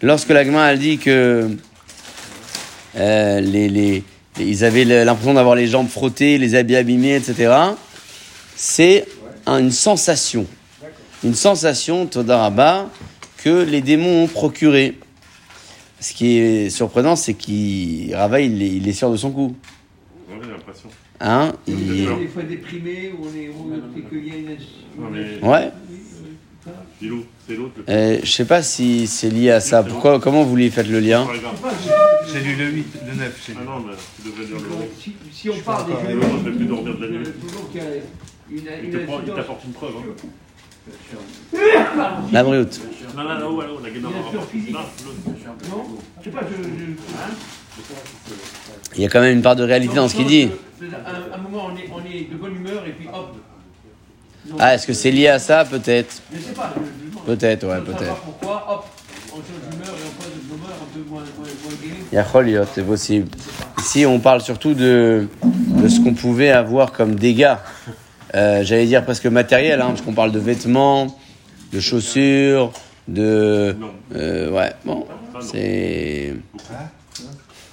Lorsque 0.00 0.28
l'agma 0.30 0.70
elle 0.72 0.78
dit 0.78 0.98
que 0.98 1.50
euh, 2.96 3.40
les, 3.40 3.68
les, 3.68 4.04
ils 4.38 4.64
avaient 4.64 4.84
l'impression 4.84 5.34
d'avoir 5.34 5.54
les 5.56 5.66
jambes 5.66 5.88
frottées, 5.88 6.38
les 6.38 6.54
habits 6.54 6.76
abîmés, 6.76 7.16
etc. 7.16 7.52
C'est 8.56 9.06
un- 9.46 9.58
une 9.58 9.70
sensation. 9.72 10.46
Une 11.24 11.34
sensation, 11.34 12.06
Todaraba, 12.06 12.88
que 13.38 13.62
les 13.64 13.80
démons 13.80 14.24
ont 14.24 14.28
procuré. 14.28 14.98
Ce 16.00 16.12
qui 16.12 16.38
est 16.38 16.70
surprenant, 16.70 17.16
c'est 17.16 17.34
qu'il 17.34 18.14
Rava, 18.14 18.40
il 18.40 18.88
est, 18.88 18.92
sûr 18.92 19.10
de 19.10 19.16
son 19.16 19.32
coup. 19.32 19.56
Hein 21.20 21.52
il-. 21.66 22.08
Des 22.20 22.28
fois 22.28 22.42
déprimé, 22.42 23.12
où 23.18 23.26
on 23.26 23.34
est. 23.34 24.08
Qu'il 24.08 24.26
y 24.26 24.30
a 24.30 24.36
une. 24.36 25.48
Ouais. 25.48 25.72
Euh, 27.88 28.18
je 28.22 28.30
sais 28.30 28.44
pas 28.44 28.62
si 28.62 29.06
c'est 29.06 29.30
lié 29.30 29.50
à 29.50 29.60
ça. 29.60 29.82
Pourquoi, 29.82 30.20
comment 30.20 30.42
vous 30.44 30.56
lui 30.56 30.70
faites 30.70 30.88
le 30.88 31.00
lien. 31.00 31.26
J'ai 32.30 32.40
lu 32.40 32.56
le 32.56 32.66
8, 32.66 32.86
le 33.06 33.14
9. 33.14 33.44
j'ai 33.46 33.52
lu. 33.52 33.58
Ah 33.62 33.64
non, 33.64 33.84
mais 33.86 33.94
tu 34.16 34.28
devrais 34.28 34.44
dire 34.44 34.56
le 34.56 34.68
nom. 34.68 34.88
Si, 34.98 35.14
si 35.32 35.50
on 35.50 35.58
parle 35.60 35.86
des 35.86 35.92
Je 36.12 36.50
vais 36.50 36.56
plus 36.56 36.66
dormir 36.66 36.96
de 36.96 37.04
la 37.04 37.10
nuit. 37.10 37.26
Il 38.50 39.34
t'apporte 39.34 39.64
une 39.64 39.72
preuve. 39.72 39.92
Hein. 39.96 40.28
La 42.32 42.42
brute. 42.42 42.80
Non, 43.16 43.22
non, 43.24 43.28
non, 43.28 43.60
là-haut, 43.60 43.80
la 43.82 43.90
guédard. 43.90 44.10
Bien 44.10 44.30
sûr, 44.30 44.44
physique. 44.48 44.72
Non, 44.72 44.80
l'autre. 45.04 45.18
Non 45.70 45.84
Je 46.20 46.24
sais 46.24 46.30
pas, 46.30 46.40
je. 46.48 46.62
je 46.62 46.68
Il 48.96 49.02
y 49.02 49.06
a 49.06 49.08
quand 49.08 49.20
même 49.20 49.36
une 49.36 49.42
part 49.42 49.56
de 49.56 49.64
réalité 49.64 49.94
dans 49.94 50.08
ce 50.08 50.14
qu'il 50.14 50.26
dit. 50.26 50.50
À 50.82 51.36
un 51.36 51.38
moment, 51.38 51.68
on 51.72 51.76
est, 51.76 51.88
on 51.92 51.98
est 52.10 52.30
de 52.30 52.36
bonne 52.36 52.54
humeur 52.56 52.84
et 52.86 52.92
puis 52.92 53.08
hop. 53.12 53.34
Ah, 54.58 54.74
est-ce 54.74 54.86
que 54.86 54.92
c'est 54.92 55.10
lié 55.10 55.28
à 55.28 55.38
ça 55.38 55.64
Peut-être? 55.64 56.22
Je 56.32 56.38
sais 56.38 56.52
pas. 56.52 56.72
Peut-être, 57.26 57.66
ouais, 57.66 57.80
peut-être. 57.80 58.16
Pourquoi, 58.16 58.64
hop, 58.70 58.86
on 59.32 59.36
change 59.36 59.70
d'humeur 59.70 59.88
et 59.88 60.06
on 60.06 60.22
passe 60.22 60.30
de 60.32 60.40
bonne 60.48 60.58
humeur 60.58 60.76
un 60.80 60.94
peu 60.94 61.10
moins, 61.10 61.20
moins, 61.20 61.48
moins 61.64 61.76
gai. 61.82 62.48
Yachol, 62.52 62.66
c'est 62.74 62.86
possible. 62.86 63.28
Ici, 63.78 64.06
on 64.06 64.20
parle 64.20 64.40
surtout 64.40 64.74
de, 64.74 65.26
de 65.42 65.88
ce 65.88 66.00
qu'on 66.00 66.14
pouvait 66.14 66.50
avoir 66.50 66.92
comme 66.92 67.14
dégâts. 67.16 67.56
Euh, 68.34 68.62
J'allais 68.62 68.86
dire 68.86 69.04
presque 69.04 69.26
matériel, 69.26 69.80
hein, 69.80 69.88
parce 69.88 70.02
qu'on 70.02 70.12
parle 70.12 70.32
de 70.32 70.38
vêtements, 70.38 71.16
de 71.72 71.80
chaussures, 71.80 72.72
de. 73.06 73.76
Euh, 74.14 74.50
ouais, 74.50 74.72
bon, 74.84 75.06
c'est. 75.40 76.34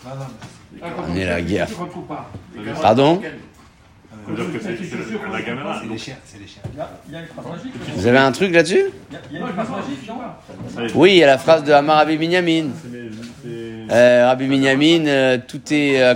On 0.06 1.16
est 1.16 1.26
la 1.26 1.42
guerre. 1.42 1.68
Pardon? 2.82 3.22
Vous 7.96 8.08
avez 8.08 8.18
un 8.18 8.32
truc 8.32 8.54
là-dessus? 8.54 8.86
Oui, 10.96 11.12
il 11.12 11.18
y 11.18 11.24
a 11.24 11.28
la 11.28 11.38
phrase 11.38 11.64
de 11.64 11.72
Hamar 11.72 11.98
Rabbi 11.98 12.18
Binyamin. 12.18 12.70
Euh, 13.92 14.26
Rabbi 14.28 14.50
euh, 15.08 15.38
tout 15.48 15.62
est 15.72 16.02
à 16.02 16.16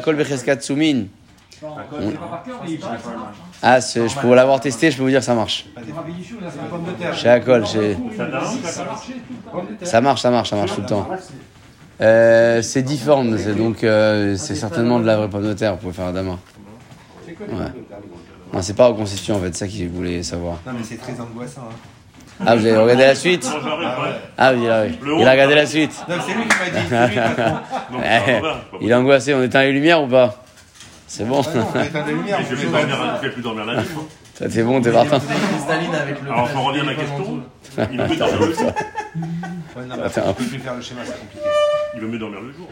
Ah, 3.61 3.81
c'est- 3.81 4.07
je 4.07 4.17
peux 4.19 4.33
l'avoir 4.33 4.59
testé, 4.61 4.89
je 4.89 4.97
peux 4.97 5.03
vous 5.03 5.09
dire 5.09 5.19
que 5.19 5.25
ça 5.25 5.35
marche. 5.35 5.65
Chez 7.13 7.27
Akol, 7.29 7.65
chez... 7.65 7.97
Ça 9.83 10.01
marche, 10.01 10.21
ça 10.21 10.29
marche, 10.31 10.49
ça 10.49 10.55
marche 10.55 10.73
tout 10.75 10.81
le 10.81 10.87
temps. 10.87 11.07
Euh, 12.01 12.61
c'est 12.61 12.81
difforme, 12.81 13.37
c'est 13.37 13.55
donc 13.55 13.83
euh, 13.83 14.37
c'est 14.37 14.55
certainement 14.55 14.99
de 14.99 15.05
la 15.05 15.17
vraie 15.17 15.27
pomme 15.29 15.45
de 15.45 15.53
terre, 15.53 15.73
vous 15.73 15.79
pouvez 15.81 15.93
faire 15.93 16.05
un 16.05 16.13
dama. 16.13 16.37
C'est 17.25 17.33
quoi 17.33 17.47
Ouais. 17.47 17.65
Non, 18.53 18.61
c'est 18.61 18.75
pas 18.75 18.87
reconstitué 18.87 19.33
en 19.33 19.39
fait, 19.39 19.47
c'est 19.53 19.65
ça 19.65 19.67
qu'il 19.67 19.89
voulait 19.89 20.23
savoir. 20.23 20.59
Non, 20.65 20.71
mais 20.77 20.83
c'est 20.83 20.95
très 20.95 21.11
angoissant. 21.19 21.67
Hein. 21.69 21.75
Ah, 22.45 22.55
vous 22.55 22.65
avez 22.65 22.77
regardé 22.77 23.03
la 23.05 23.15
suite. 23.15 23.45
Ah 24.37 24.53
oui, 24.53 24.65
ah 24.69 24.83
oui. 24.85 24.97
Il 25.19 25.27
a 25.27 25.31
regardé 25.31 25.55
la 25.55 25.65
suite. 25.65 25.91
Non, 26.07 26.15
c'est 26.25 26.33
lui 26.33 26.43
qui 26.43 26.93
m'a 26.93 27.07
dit. 27.09 27.15
Eh, 28.01 28.41
Il 28.81 28.89
est 28.89 28.93
angoissé, 28.93 29.33
on 29.33 29.43
éteint 29.43 29.63
les 29.63 29.73
lumières 29.73 30.01
ou 30.01 30.07
pas? 30.07 30.41
C'est 31.11 31.27
bon 31.27 31.41
Ah 31.43 31.57
non, 31.57 31.65
on 31.67 31.71
peut 31.73 31.83
éteindre 31.83 32.07
les 32.07 32.13
lumières. 32.13 32.39
Je 32.47 32.55
vais 32.55 32.65
pas- 32.67 32.85
dormir, 32.85 33.15
je 33.21 33.27
vais 33.27 33.33
plus 33.33 33.41
dormir 33.41 33.65
la 33.65 33.81
nuit, 33.81 33.89
moi. 33.95 34.03
Ça 34.35 34.47
t'es 34.47 34.63
bon, 34.63 34.79
t'es 34.79 34.91
le. 34.91 34.97
Alors, 34.97 36.49
on 36.55 36.63
revient 36.63 36.79
à 36.81 36.83
ma 36.83 36.93
question. 36.93 37.41
Il 37.91 37.97
veut 37.97 38.07
mieux 38.07 38.15
dormir 38.15 38.39
le 38.39 38.53
jour. 38.53 38.63
Ouais, 39.75 39.85
non, 39.87 39.95
mais 39.97 40.03
Attends. 40.03 40.33
plus 40.33 40.45
faire 40.59 40.75
le 40.75 40.81
schéma, 40.81 41.01
c'est 41.03 41.19
compliqué. 41.19 41.43
Il 41.95 42.01
veut 42.01 42.07
mieux 42.07 42.19
dormir 42.19 42.39
le 42.41 42.51
jour. 42.53 42.67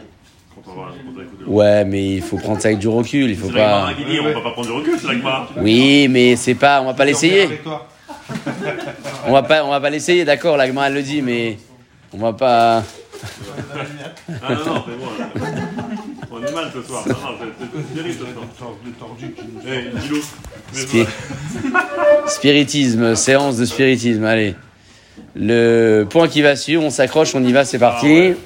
Quand 0.54 0.72
on 0.72 0.80
va 0.80 0.86
quand 0.86 0.94
on 1.16 1.20
écoute 1.20 1.40
le 1.40 1.48
Ouais, 1.52 1.84
mais 1.84 2.14
il 2.16 2.22
faut 2.22 2.36
prendre 2.36 2.60
ça 2.60 2.68
avec 2.68 2.78
du 2.78 2.88
recul, 2.88 3.28
il 3.30 3.36
faut 3.36 3.48
C'est 3.48 3.52
la 3.54 3.58
Gemara 3.68 3.86
pas... 3.88 3.94
qui 3.94 4.04
dit, 4.04 4.20
on 4.20 4.24
va 4.24 4.40
pas 4.40 4.50
prendre 4.52 4.66
du 4.68 4.72
recul, 4.72 4.98
c'est 5.00 5.06
la 5.08 5.12
Gemara. 5.14 5.48
Oui, 5.56 6.06
mais 6.08 6.36
c'est 6.36 6.54
pas... 6.54 6.80
On 6.80 6.86
va 6.86 6.94
pas 6.94 7.04
l'essayer. 7.04 7.42
Avec 7.42 7.64
toi. 7.64 7.88
On 9.26 9.32
va 9.32 9.42
pas, 9.42 9.64
on 9.64 9.70
va 9.70 9.80
pas 9.80 9.90
l'essayer, 9.90 10.24
d'accord, 10.24 10.56
la 10.56 10.66
Gemara, 10.68 10.86
elle 10.88 10.94
le 10.94 11.02
dit, 11.02 11.22
mais... 11.22 11.58
On 12.12 12.18
va 12.18 12.32
pas... 12.32 12.82
Ah 14.42 14.54
non, 14.54 14.74
non, 14.74 14.84
c'est 14.86 14.96
bon. 14.96 15.77
Là. 16.40 16.46
On 16.46 16.50
est 16.50 16.54
mal 16.54 16.70
ce 16.74 16.82
soir. 16.82 17.04
Non, 17.08 17.14
non, 17.14 17.38
c'est- 17.40 17.66
c'est 17.88 17.94
terrible 17.94 18.14
ce 18.18 18.24
soir. 18.24 18.44
Une 18.50 18.58
sorte 18.58 18.84
de 18.84 18.90
tordu 18.90 19.32
qui 19.32 19.42
nous 19.42 19.60
dis-le. 19.60 20.20
Mais 20.74 20.80
Spi- 20.80 21.06
Spiritisme, 22.26 23.14
séance 23.14 23.56
de 23.56 23.64
spiritisme, 23.64 24.24
allez. 24.24 24.54
Le 25.34 26.04
point 26.08 26.28
qui 26.28 26.42
va 26.42 26.56
suivre, 26.56 26.82
on 26.84 26.90
s'accroche, 26.90 27.34
on 27.34 27.44
y 27.44 27.52
va, 27.52 27.64
c'est 27.64 27.78
parti. 27.78 28.06
Ah 28.06 28.10
ouais. 28.12 28.36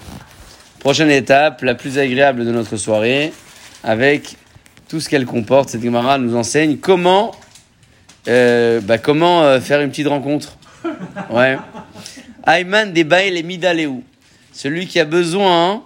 Prochaine 0.80 1.10
étape, 1.10 1.62
la 1.62 1.74
plus 1.74 1.98
agréable 1.98 2.44
de 2.44 2.50
notre 2.50 2.76
soirée, 2.76 3.32
avec 3.84 4.36
tout 4.88 5.00
ce 5.00 5.08
qu'elle 5.08 5.26
comporte. 5.26 5.68
Cette 5.70 5.82
Gemara 5.82 6.18
nous 6.18 6.34
enseigne 6.36 6.76
comment, 6.78 7.32
euh, 8.28 8.80
bah, 8.80 8.98
comment 8.98 9.42
euh, 9.42 9.60
faire 9.60 9.80
une 9.80 9.90
petite 9.90 10.08
rencontre. 10.08 10.56
Ouais. 11.30 11.56
Ayman 12.46 12.92
des 12.92 13.06
et 13.10 13.42
Midaleou. 13.44 14.02
Celui 14.52 14.86
qui 14.88 14.98
a 14.98 15.04
besoin, 15.04 15.82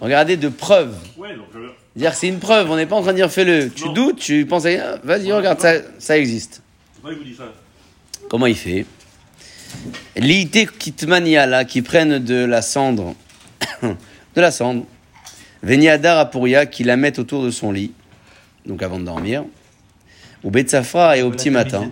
regardez, 0.00 0.36
de 0.36 0.48
preuves. 0.48 0.96
Ouais, 1.16 1.34
donc 1.34 1.46
euh, 1.56 1.68
Dire 1.96 2.14
c'est 2.14 2.28
une 2.28 2.38
preuve, 2.38 2.70
on 2.70 2.76
n'est 2.76 2.86
pas 2.86 2.96
en 2.96 3.02
train 3.02 3.12
de 3.12 3.16
dire 3.16 3.30
fais-le. 3.30 3.70
Tu 3.70 3.92
doutes, 3.92 4.18
tu 4.18 4.46
penses 4.46 4.64
à... 4.66 4.70
ah, 4.70 4.98
Vas-y, 5.04 5.32
regarde, 5.32 5.60
ça, 5.60 5.74
ça 5.98 6.16
existe. 6.18 6.62
pourquoi 6.94 7.12
il 7.12 7.18
vous 7.18 7.24
dit 7.24 7.34
ça. 7.34 7.52
Comment 8.30 8.46
il 8.46 8.56
fait? 8.56 8.86
L'ité 10.16 10.66
kitmania 10.66 11.46
là, 11.46 11.64
qui 11.64 11.82
prennent 11.82 12.18
de 12.18 12.44
la 12.44 12.62
cendre, 12.62 13.14
de 13.82 14.40
la 14.40 14.50
cendre, 14.50 14.84
Veniadar 15.62 16.18
Apuria, 16.18 16.66
qui 16.66 16.84
la 16.84 16.96
mettent 16.96 17.18
autour 17.18 17.44
de 17.44 17.50
son 17.50 17.72
lit, 17.72 17.92
donc 18.66 18.82
avant 18.82 18.98
de 18.98 19.04
dormir, 19.04 19.44
ou 20.44 20.50
Betsafra 20.50 21.16
et 21.16 21.22
au 21.22 21.30
petit 21.30 21.50
matin, 21.50 21.88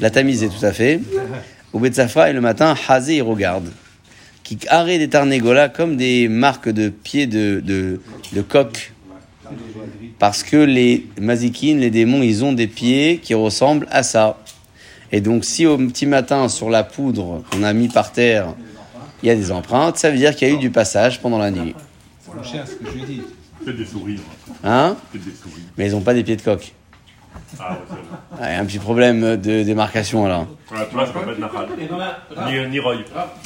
la 0.00 0.10
tamiser 0.10 0.48
tout 0.48 0.64
à 0.64 0.72
fait, 0.72 1.00
ou 1.72 1.80
Betsafra 1.80 2.30
et 2.30 2.32
le 2.32 2.40
matin, 2.40 2.74
Hazé 2.88 3.16
il 3.16 3.22
regarde, 3.22 3.68
qui 4.56 4.68
arrêtent 4.68 4.98
des 4.98 5.08
tarnégolas 5.08 5.68
comme 5.68 5.96
des 5.96 6.28
marques 6.28 6.68
de 6.68 6.88
pieds 6.88 7.26
de, 7.26 7.60
de, 7.64 8.00
de 8.32 8.42
coq, 8.42 8.92
parce 10.18 10.42
que 10.42 10.56
les 10.56 11.06
mazikines, 11.20 11.80
les 11.80 11.90
démons, 11.90 12.22
ils 12.22 12.44
ont 12.44 12.52
des 12.52 12.66
pieds 12.66 13.18
qui 13.22 13.34
ressemblent 13.34 13.86
à 13.90 14.02
ça. 14.02 14.38
Et 15.10 15.20
donc, 15.20 15.44
si 15.44 15.66
au 15.66 15.76
petit 15.76 16.06
matin, 16.06 16.48
sur 16.48 16.70
la 16.70 16.84
poudre 16.84 17.42
qu'on 17.50 17.62
a 17.62 17.72
mis 17.72 17.88
par 17.88 18.12
terre, 18.12 18.54
il 19.22 19.26
y 19.26 19.30
a 19.30 19.34
des 19.34 19.52
empreintes, 19.52 19.98
ça 19.98 20.10
veut 20.10 20.16
dire 20.16 20.34
qu'il 20.34 20.48
y 20.48 20.50
a 20.50 20.54
eu 20.54 20.58
du 20.58 20.70
passage 20.70 21.20
pendant 21.20 21.38
la 21.38 21.50
nuit. 21.50 21.74
C'est 23.64 23.76
des 23.76 23.84
sourires. 23.84 24.20
Hein? 24.64 24.96
Faites 25.12 25.24
des 25.24 25.30
sourires. 25.30 25.64
Mais 25.76 25.86
ils 25.86 25.92
n'ont 25.92 26.00
pas 26.00 26.14
des 26.14 26.24
pieds 26.24 26.36
de 26.36 26.42
coq. 26.42 26.72
Ah 27.60 27.72
ouais, 27.72 27.78
c'est. 27.88 27.96
Ah, 28.40 28.50
Il 28.50 28.54
y 28.54 28.56
a 28.56 28.60
un 28.60 28.64
petit 28.64 28.78
problème 28.78 29.36
de 29.36 29.62
démarcation 29.62 30.24
alors. 30.26 30.46
Voilà, 30.68 30.86
tu 30.86 30.94
vois, 30.94 31.06
pas 31.06 31.20
Nahal. 31.38 31.68
Ni, 32.64 32.70
ni 32.70 32.80
Roy. 32.80 32.96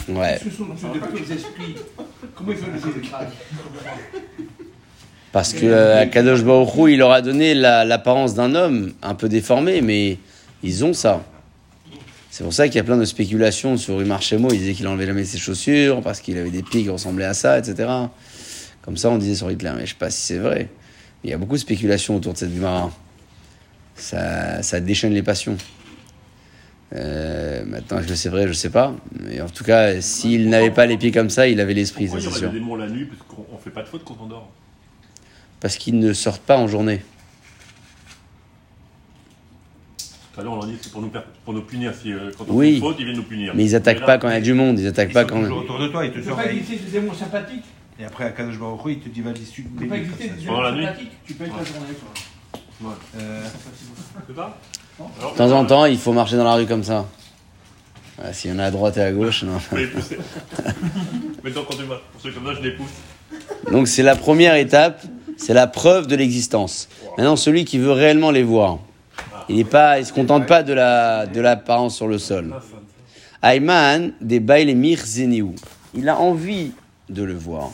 Ouais. 0.09 0.39
Ce 0.43 0.51
sont 0.51 0.67
ce 0.77 0.87
de 0.87 1.05
purs 1.05 1.33
esprits. 1.33 1.75
Comment 2.35 2.53
ils 2.53 2.57
font 2.59 2.67
les 2.73 2.79
esprits 2.79 3.11
Parce 5.33 5.53
que 5.53 5.65
euh, 5.67 6.07
Kadosh 6.07 6.43
Baruch 6.45 6.75
Hu, 6.77 6.93
il 6.93 6.99
leur 6.99 7.13
a 7.13 7.21
donné 7.21 7.55
la- 7.55 7.85
l'apparence 7.85 8.35
d'un 8.35 8.55
homme 8.55 8.93
un 9.03 9.15
peu 9.15 9.29
déformé, 9.29 9.83
mais 9.83 10.19
ils 10.63 10.85
ont 10.85 10.93
ça. 10.93 11.23
C'est 12.31 12.45
pour 12.45 12.53
ça 12.53 12.67
qu'il 12.69 12.77
y 12.77 12.81
a 12.81 12.85
plein 12.85 12.97
de 12.99 13.05
spéculations 13.05 13.77
sur 13.77 14.01
Umar 14.01 14.21
Shemo. 14.23 14.49
Il 14.53 14.59
disait 14.59 14.73
qu'il 14.75 14.87
enlevait 14.89 15.07
jamais 15.07 15.25
ses 15.25 15.39
chaussures 15.39 16.01
parce 16.03 16.21
qu'il 16.21 16.37
avait 16.39 16.51
des 16.51 16.63
pieds 16.63 16.83
qui 16.83 16.91
ressemblaient 16.91 17.25
à 17.25 17.35
ça, 17.35 17.59
etc. 17.59 17.89
Comme 18.83 18.97
ça, 18.97 19.11
on 19.11 19.17
disait 19.19 19.35
sur 19.35 19.51
Hitler. 19.51 19.73
Mais 19.75 19.85
je 19.87 19.91
sais 19.91 19.97
pas 19.99 20.11
si 20.11 20.21
c'est 20.23 20.39
vrai. 20.39 20.69
Il 21.25 21.31
y 21.31 21.33
a 21.33 21.39
beaucoup 21.39 21.55
de 21.55 21.61
spéculations 21.61 22.15
autour 22.17 22.35
de 22.35 22.39
cette 22.39 22.55
Gemara. 22.55 22.91
Ça, 23.97 24.63
ça 24.63 24.81
déchaîne 24.81 25.13
les 25.15 25.23
passions. 25.23 25.57
Euh, 26.95 27.65
maintenant, 27.67 27.99
est-ce 27.99 28.07
que 28.09 28.15
c'est 28.15 28.29
vrai 28.29 28.47
Je 28.47 28.53
sais 28.53 28.71
pas. 28.71 28.95
Mais 29.21 29.41
en 29.41 29.49
tout 29.49 29.65
cas, 29.65 30.01
s'il 30.01 30.49
n'avait 30.49 30.71
pas 30.71 30.87
les 30.87 30.97
pieds 30.97 31.11
comme 31.13 31.31
ça, 31.31 31.49
il 31.49 31.61
avait 31.61 31.75
l'esprit, 31.75 32.07
ça 32.07 32.13
Pourquoi 32.15 32.21
il 32.21 32.31
y 32.31 32.33
c'est 32.35 32.39
sûr. 32.41 32.51
des 32.53 32.59
démons 32.61 32.77
la 32.77 32.89
nuit 32.89 33.07
Parce 33.07 33.23
qu'on 33.23 33.47
on 33.55 33.59
fait 33.59 33.71
pas 33.71 33.83
de 33.83 33.89
faute 33.89 34.03
quand 34.05 34.17
on 34.23 34.27
dort? 34.27 34.51
Parce 35.61 35.77
qu'ils 35.77 35.99
ne 35.99 36.13
sortent 36.13 36.43
pas 36.43 36.57
en 36.59 36.69
journée. 36.69 37.03
Tout 40.35 40.41
à 40.41 40.45
l'heure, 40.45 40.53
on 40.53 40.61
a 40.63 40.67
dit 40.67 40.77
que 40.77 40.85
c'est 40.85 40.93
pour 40.93 41.01
nous, 41.01 41.09
per- 41.09 41.21
pour 41.45 41.55
nous 41.55 41.63
punir. 41.63 41.95
Si, 41.95 42.13
euh, 42.13 42.31
quand 42.37 42.45
on 42.49 42.53
Oui. 42.55 42.67
fait 42.67 42.75
une 42.75 42.81
faute, 42.83 42.97
ils 42.99 43.05
viennent 43.07 43.17
nous 43.17 43.23
punir. 43.23 43.55
Mais 43.55 43.65
ils 43.65 43.75
attaquent 43.75 44.05
pas 44.05 44.19
quand 44.19 44.29
il 44.29 44.35
y 44.35 44.37
a 44.37 44.41
du 44.43 44.53
monde, 44.53 44.79
ils 44.79 44.87
attaquent 44.87 45.09
Ils 45.11 45.15
pas 45.15 45.23
sont 45.23 45.29
quand. 45.29 45.41
toujours 45.43 45.59
autour 45.59 45.79
de 45.79 45.89
toi, 45.89 46.05
ils 46.05 46.11
te 46.13 46.17
Il 46.19 46.21
ne 46.21 46.25
peut 46.27 46.31
pas 46.37 46.43
surveillent. 46.43 46.59
exister 46.59 46.85
des 46.85 47.01
démons 47.01 47.15
sympathiques? 47.15 47.65
Et 47.99 48.05
après, 48.05 48.25
à 48.25 48.31
Kadosh 48.31 48.59
Baruch 48.59 48.85
Hu, 48.85 48.93
il 48.93 49.01
te 49.01 49.09
dit 49.09 49.23
vas-y, 49.23 49.41
tu 49.51 49.63
Il 49.63 49.75
ne 49.75 49.79
peut 49.81 49.87
pas 49.89 49.97
exister 49.97 50.29
des 50.29 50.45
Pendant 50.47 50.61
la 50.61 50.71
démons 50.73 50.81
nuit. 50.83 50.87
sympathiques? 50.87 51.11
Tu 51.27 51.33
peux 51.35 51.45
être 51.45 51.57
la 51.57 51.65
journée, 51.65 51.95
toi. 51.99 52.09
De 52.81 52.87
temps 55.37 55.53
en 55.53 55.65
temps, 55.65 55.85
il 55.87 55.99
faut 55.99 56.13
marcher 56.13 56.37
dans 56.37 56.45
la 56.45 56.55
rue 56.55 56.67
comme 56.67 56.85
ça. 56.85 57.07
S'il 58.33 58.51
y 58.51 58.55
en 58.55 58.59
a 58.59 58.65
à 58.65 58.71
droite 58.71 58.97
et 58.97 59.03
à 59.03 59.13
gauche, 59.13 59.43
non. 59.43 59.59
Vais 59.73 59.83
les 59.83 59.87
pousser. 59.89 60.19
Maintenant, 61.45 61.63
quand 61.69 61.77
tu 61.77 61.85
vas 61.85 62.01
pour 62.13 62.21
ceux 62.21 62.33
comme 62.33 62.47
ça, 62.47 62.55
je 62.55 62.63
les 62.63 62.73
pousse. 62.73 62.91
Donc 63.71 63.89
c'est 63.89 64.03
la 64.03 64.17
première 64.17 64.55
étape, 64.55 65.03
c'est 65.37 65.55
la 65.55 65.67
preuve 65.67 66.07
de 66.07 66.17
l'existence. 66.17 66.89
Maintenant, 67.19 67.37
celui 67.37 67.65
qui 67.65 67.79
veut 67.79 67.93
réellement 67.93 68.31
les 68.31 68.43
voir, 68.43 68.79
il 69.49 69.59
est 69.59 69.65
pas, 69.65 69.99
il 69.99 70.07
se 70.07 70.13
contente 70.13 70.47
pas 70.47 70.63
de 70.63 70.73
la 70.73 71.27
de 71.27 71.41
l'apparence 71.41 71.97
sur 71.97 72.09
le 72.09 72.19
sol. 72.19 72.55
Ayman 73.43 74.13
des 74.21 74.41
Baïlemir 74.41 75.05
Zeniou. 75.05 75.55
Il 75.95 76.09
a 76.09 76.19
envie 76.19 76.73
de 77.09 77.23
le 77.23 77.35
voir. 77.35 77.71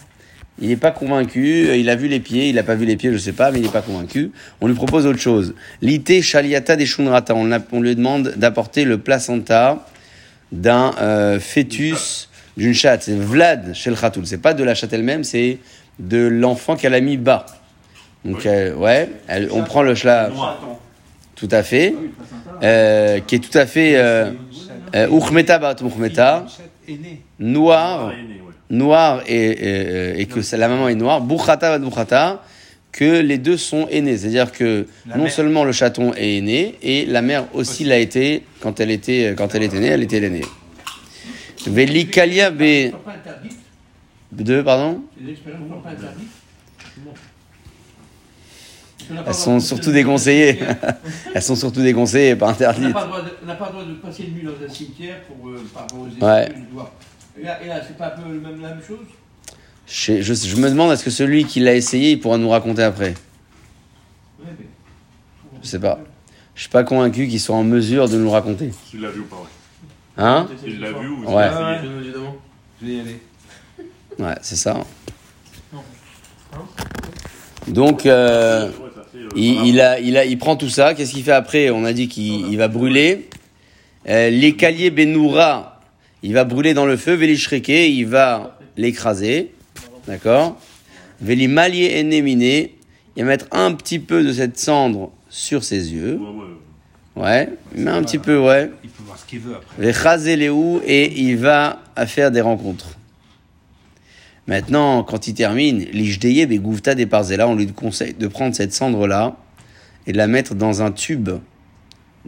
Il 0.62 0.68
n'est 0.68 0.76
pas 0.76 0.92
convaincu, 0.92 1.76
il 1.76 1.90
a 1.90 1.96
vu 1.96 2.06
les 2.06 2.20
pieds, 2.20 2.48
il 2.48 2.54
n'a 2.54 2.62
pas 2.62 2.76
vu 2.76 2.86
les 2.86 2.96
pieds, 2.96 3.12
je 3.12 3.18
sais 3.18 3.32
pas, 3.32 3.50
mais 3.50 3.58
il 3.58 3.62
n'est 3.64 3.68
pas 3.72 3.82
convaincu. 3.82 4.30
On 4.60 4.68
lui 4.68 4.74
propose 4.74 5.06
autre 5.06 5.18
chose. 5.18 5.54
L'ité 5.82 6.22
shaliata 6.22 6.76
des 6.76 6.86
shunrata, 6.86 7.34
on, 7.34 7.80
lui 7.80 7.96
demande 7.96 8.34
d'apporter 8.36 8.84
le 8.84 8.98
placenta 8.98 9.84
d'un 10.52 10.92
euh, 11.00 11.40
fœtus 11.40 12.28
d'une 12.56 12.74
chatte. 12.74 13.02
C'est 13.02 13.16
Vlad 13.18 13.74
chez 13.74 13.90
le 13.90 13.96
khatoul. 13.96 14.24
C'est 14.26 14.38
pas 14.38 14.54
de 14.54 14.62
la 14.62 14.74
chatte 14.76 14.92
elle-même, 14.92 15.24
c'est 15.24 15.58
de 15.98 16.18
l'enfant 16.28 16.76
qu'elle 16.76 16.94
a 16.94 17.00
mis 17.00 17.16
bas. 17.16 17.44
Donc, 18.24 18.36
Oui. 18.44 18.46
euh, 18.46 18.74
ouais, 18.76 19.10
elle- 19.26 19.48
on 19.50 19.64
prend 19.64 19.82
le 19.82 19.96
shla, 19.96 20.30
tout 21.34 21.48
à 21.50 21.64
fait, 21.64 21.92
euh, 22.62 23.18
qui 23.26 23.34
est 23.34 23.38
tout 23.40 23.58
à 23.58 23.66
fait 23.66 23.96
euh, 23.96 24.30
euh, 24.94 25.08
uchmeta 25.10 25.58
bat 25.58 25.74
uchmeta, 25.84 26.46
aîné. 26.86 27.22
noir, 27.40 28.12
Ah. 28.12 28.51
Noir 28.72 29.22
et, 29.28 29.36
et, 29.36 30.20
et 30.20 30.26
que 30.26 30.40
la 30.56 30.68
maman 30.68 30.88
est 30.88 30.94
noire, 30.96 31.20
bukhata 31.20 31.70
bat 31.70 31.78
bukhata, 31.78 32.42
que 32.90 33.20
les 33.20 33.38
deux 33.38 33.56
sont 33.56 33.86
aînés. 33.88 34.16
C'est-à-dire 34.18 34.50
que 34.52 34.86
La 35.06 35.16
non 35.16 35.24
mère. 35.24 35.32
seulement 35.32 35.64
le 35.64 35.72
chaton 35.72 36.12
est 36.14 36.38
aîné, 36.38 36.74
et 36.82 37.06
la 37.06 37.22
mère 37.22 37.44
aussi 37.54 37.84
l'a 37.84 37.98
été 37.98 38.42
quand 38.60 38.80
elle 38.80 38.90
était, 38.90 39.34
quand 39.36 39.54
elle 39.54 39.62
était 39.62 39.78
née, 39.78 39.86
elle 39.86 40.02
était 40.02 40.20
l'aînée. 40.20 40.42
Velikalia 41.66 42.50
B. 42.50 42.92
Deux, 44.32 44.64
pardon 44.64 45.02
Elles 49.10 49.26
le 49.26 49.32
sont 49.32 49.60
surtout 49.60 49.92
déconseillées. 49.92 50.58
Elles 51.34 51.42
sont 51.42 51.56
surtout 51.56 51.82
déconseillées 51.82 52.36
pas 52.36 52.50
interdites. 52.50 52.84
le 52.84 52.94
on 53.42 53.46
n'a 53.46 53.54
pas 53.54 53.66
le 53.66 53.72
droit 53.72 53.84
de 53.84 53.94
passer 53.94 54.24
une 54.24 54.34
nuit 54.34 54.44
dans 54.44 54.64
un 54.64 54.68
cimetière 54.68 55.20
pour, 55.24 55.48
euh, 55.48 55.62
par 55.72 55.82
rapport 55.82 55.98
aux 56.00 56.24
Ouais. 56.24 56.48
Et 57.38 57.44
là, 57.44 57.62
et 57.62 57.66
là, 57.68 57.80
c'est 57.86 57.96
pas 57.96 58.08
un 58.08 58.10
peu 58.10 58.28
même- 58.28 58.60
la 58.60 58.68
même 58.70 58.82
chose 58.86 58.98
Je, 59.86 60.20
je, 60.22 60.34
je 60.34 60.56
me 60.56 60.68
demande, 60.68 60.92
est-ce 60.92 61.04
que 61.04 61.10
celui 61.10 61.44
qui 61.44 61.60
l'a 61.60 61.74
essayé, 61.74 62.12
il 62.12 62.20
pourra 62.20 62.38
nous 62.38 62.48
raconter 62.50 62.82
après 62.82 63.14
Ouais, 64.40 64.46
mais- 64.58 64.66
Je 65.62 65.66
sais 65.68 65.80
pas. 65.80 65.98
Je 66.54 66.60
suis 66.62 66.70
pas 66.70 66.84
convaincu 66.84 67.26
qu'il 67.28 67.40
soit 67.40 67.56
en 67.56 67.64
mesure 67.64 68.08
de 68.08 68.18
nous 68.18 68.30
raconter. 68.30 68.70
Tu 68.90 68.98
l'as 68.98 69.10
vu 69.10 69.20
ou 69.20 69.24
pas, 69.24 69.36
ouais. 69.36 69.42
Hein 70.18 70.46
Il 70.66 70.80
l'a 70.80 70.92
vu 70.92 71.08
ou 71.08 71.24
Ouais. 71.24 71.26
il 71.26 71.34
l'a 71.34 71.76
essayé 71.78 72.12
Je 72.80 72.86
vais 72.86 72.92
y 72.92 73.00
aller. 73.00 73.20
Ouais, 74.18 74.34
c'est 74.42 74.56
ça. 74.56 74.76
Donc, 77.68 78.06
euh, 78.06 78.70
il, 79.36 79.66
il 79.66 79.80
a, 79.80 79.98
il, 80.00 80.16
a, 80.18 80.24
il 80.24 80.36
prend 80.38 80.56
tout 80.56 80.68
ça. 80.68 80.94
Qu'est-ce 80.94 81.12
qu'il 81.12 81.22
fait 81.22 81.32
après? 81.32 81.70
On 81.70 81.84
a 81.84 81.92
dit 81.92 82.08
qu'il 82.08 82.48
il 82.50 82.58
va 82.58 82.68
brûler. 82.68 83.28
Euh, 84.08 84.30
les 84.30 84.56
caliers 84.56 84.90
Benoura, 84.90 85.71
il 86.22 86.34
va 86.34 86.44
brûler 86.44 86.74
dans 86.74 86.86
le 86.86 86.96
feu. 86.96 87.14
Vélishreke, 87.14 87.68
il 87.68 88.04
va 88.04 88.58
l'écraser. 88.76 89.52
D'accord 90.06 90.60
Véli 91.20 91.48
Malier 91.48 91.98
Enéminé, 92.00 92.74
il 93.16 93.24
va 93.24 93.30
mettre 93.30 93.46
un 93.52 93.72
petit 93.72 93.98
peu 93.98 94.24
de 94.24 94.32
cette 94.32 94.58
cendre 94.58 95.12
sur 95.28 95.64
ses 95.64 95.92
yeux. 95.92 96.18
Ouais, 97.14 97.50
met 97.74 97.90
un 97.90 98.02
petit 98.02 98.18
peu, 98.18 98.38
ouais. 98.38 98.70
Il 98.82 98.90
peut 98.90 99.02
voir 99.04 99.18
ce 99.18 99.26
qu'il 99.26 99.40
veut 99.40 99.54
après. 99.54 99.82
Et 100.86 101.20
il 101.20 101.36
va 101.36 101.82
à 101.94 102.06
faire 102.06 102.30
des 102.30 102.40
rencontres. 102.40 102.96
Maintenant, 104.46 105.04
quand 105.04 105.28
il 105.28 105.34
termine, 105.34 105.86
l'Ishdeye 105.92 106.46
Begouvta 106.46 106.94
des 106.94 107.06
Parzela, 107.06 107.46
on 107.46 107.54
lui 107.54 107.66
conseille 107.68 108.14
de 108.14 108.26
prendre 108.26 108.54
cette 108.54 108.72
cendre-là 108.72 109.36
et 110.06 110.12
de 110.12 110.16
la 110.16 110.26
mettre 110.26 110.54
dans 110.54 110.82
un 110.82 110.90
tube 110.90 111.30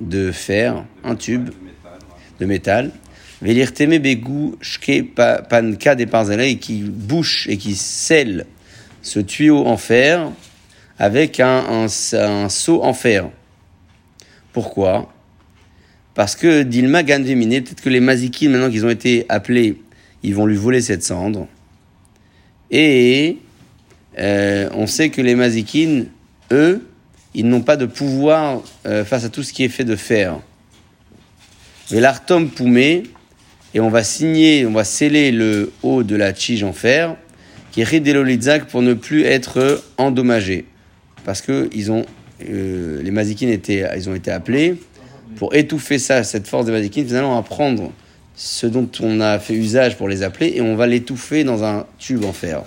de 0.01 0.31
fer, 0.31 0.85
un 1.03 1.17
tube 1.17 1.51
de 2.39 2.47
métal. 2.47 2.93
Velirteme 3.45 3.99
Begou 3.99 4.57
Shke 4.63 5.15
Pa- 5.15 5.43
Panka 5.43 5.95
des 5.95 6.07
et 6.51 6.57
qui 6.57 6.81
bouche 6.81 7.47
et 7.51 7.59
qui 7.59 7.75
scelle 7.75 8.47
ce 9.03 9.21
tuyau 9.21 9.67
en 9.67 9.77
fer 9.77 10.33
avec 10.99 11.41
un, 11.41 11.85
un, 11.85 12.49
seau 12.49 12.83
en 12.83 12.95
fer. 12.95 13.29
Pourquoi? 14.55 15.13
Parce 16.15 16.37
que 16.37 16.63
Dilma 16.63 17.02
gagne 17.02 17.25
peut-être 17.61 17.83
que 17.83 17.91
les 17.91 18.00
Mazikines, 18.00 18.50
maintenant 18.50 18.71
qu'ils 18.71 18.87
ont 18.87 18.91
été 18.91 19.26
appelés, 19.28 19.83
ils 20.23 20.35
vont 20.35 20.47
lui 20.47 20.57
voler 20.57 20.80
cette 20.80 21.02
cendre. 21.02 21.47
Et 22.71 23.37
euh, 24.19 24.71
on 24.73 24.87
sait 24.87 25.11
que 25.11 25.21
les 25.21 25.35
Mazikines, 25.35 26.07
eux, 26.50 26.89
ils 27.35 27.47
n'ont 27.47 27.61
pas 27.61 27.76
de 27.76 27.85
pouvoir 27.85 28.63
euh, 28.87 29.04
face 29.04 29.25
à 29.25 29.28
tout 29.28 29.43
ce 29.43 29.52
qui 29.52 29.65
est 29.65 29.69
fait 29.69 29.85
de 29.85 29.97
fer. 29.97 30.41
Mais 31.91 32.00
l'artom 32.00 32.49
poumé, 32.49 33.02
et 33.75 33.80
on 33.80 33.91
va 33.91 34.04
signer, 34.04 34.65
on 34.67 34.73
va 34.73 34.84
sceller 34.84 35.32
le 35.32 35.73
haut 35.82 36.04
de 36.04 36.15
la 36.17 36.32
tige 36.32 36.63
en 36.63 36.73
fer, 36.73 37.17
qui 37.73 37.80
est 37.80 38.65
pour 38.71 38.82
ne 38.82 38.95
plus 38.95 39.25
être 39.25 39.82
endommagé. 39.99 40.67
Parce 41.25 41.43
que 41.43 41.69
ils 41.73 41.91
ont, 41.91 42.06
euh, 42.49 43.02
les 43.02 43.10
Mazikines 43.10 43.49
étaient, 43.49 43.84
ils 43.97 44.08
ont 44.08 44.15
été 44.15 44.30
appelés 44.30 44.76
pour 45.37 45.54
étouffer 45.54 45.99
ça, 45.99 46.23
cette 46.23 46.47
force 46.47 46.67
des 46.67 46.73
Mazikines, 46.73 47.06
finalement, 47.06 47.32
on 47.32 47.37
va 47.37 47.43
prendre 47.43 47.93
ce 48.37 48.67
dont 48.67 48.89
on 49.00 49.21
a 49.21 49.39
fait 49.39 49.54
usage 49.54 49.97
pour 49.97 50.08
les 50.08 50.23
appeler 50.23 50.52
et 50.54 50.60
on 50.60 50.76
va 50.76 50.87
l'étouffer 50.87 51.45
dans 51.45 51.65
un 51.65 51.87
tube 51.99 52.25
en 52.25 52.32
fer. 52.32 52.63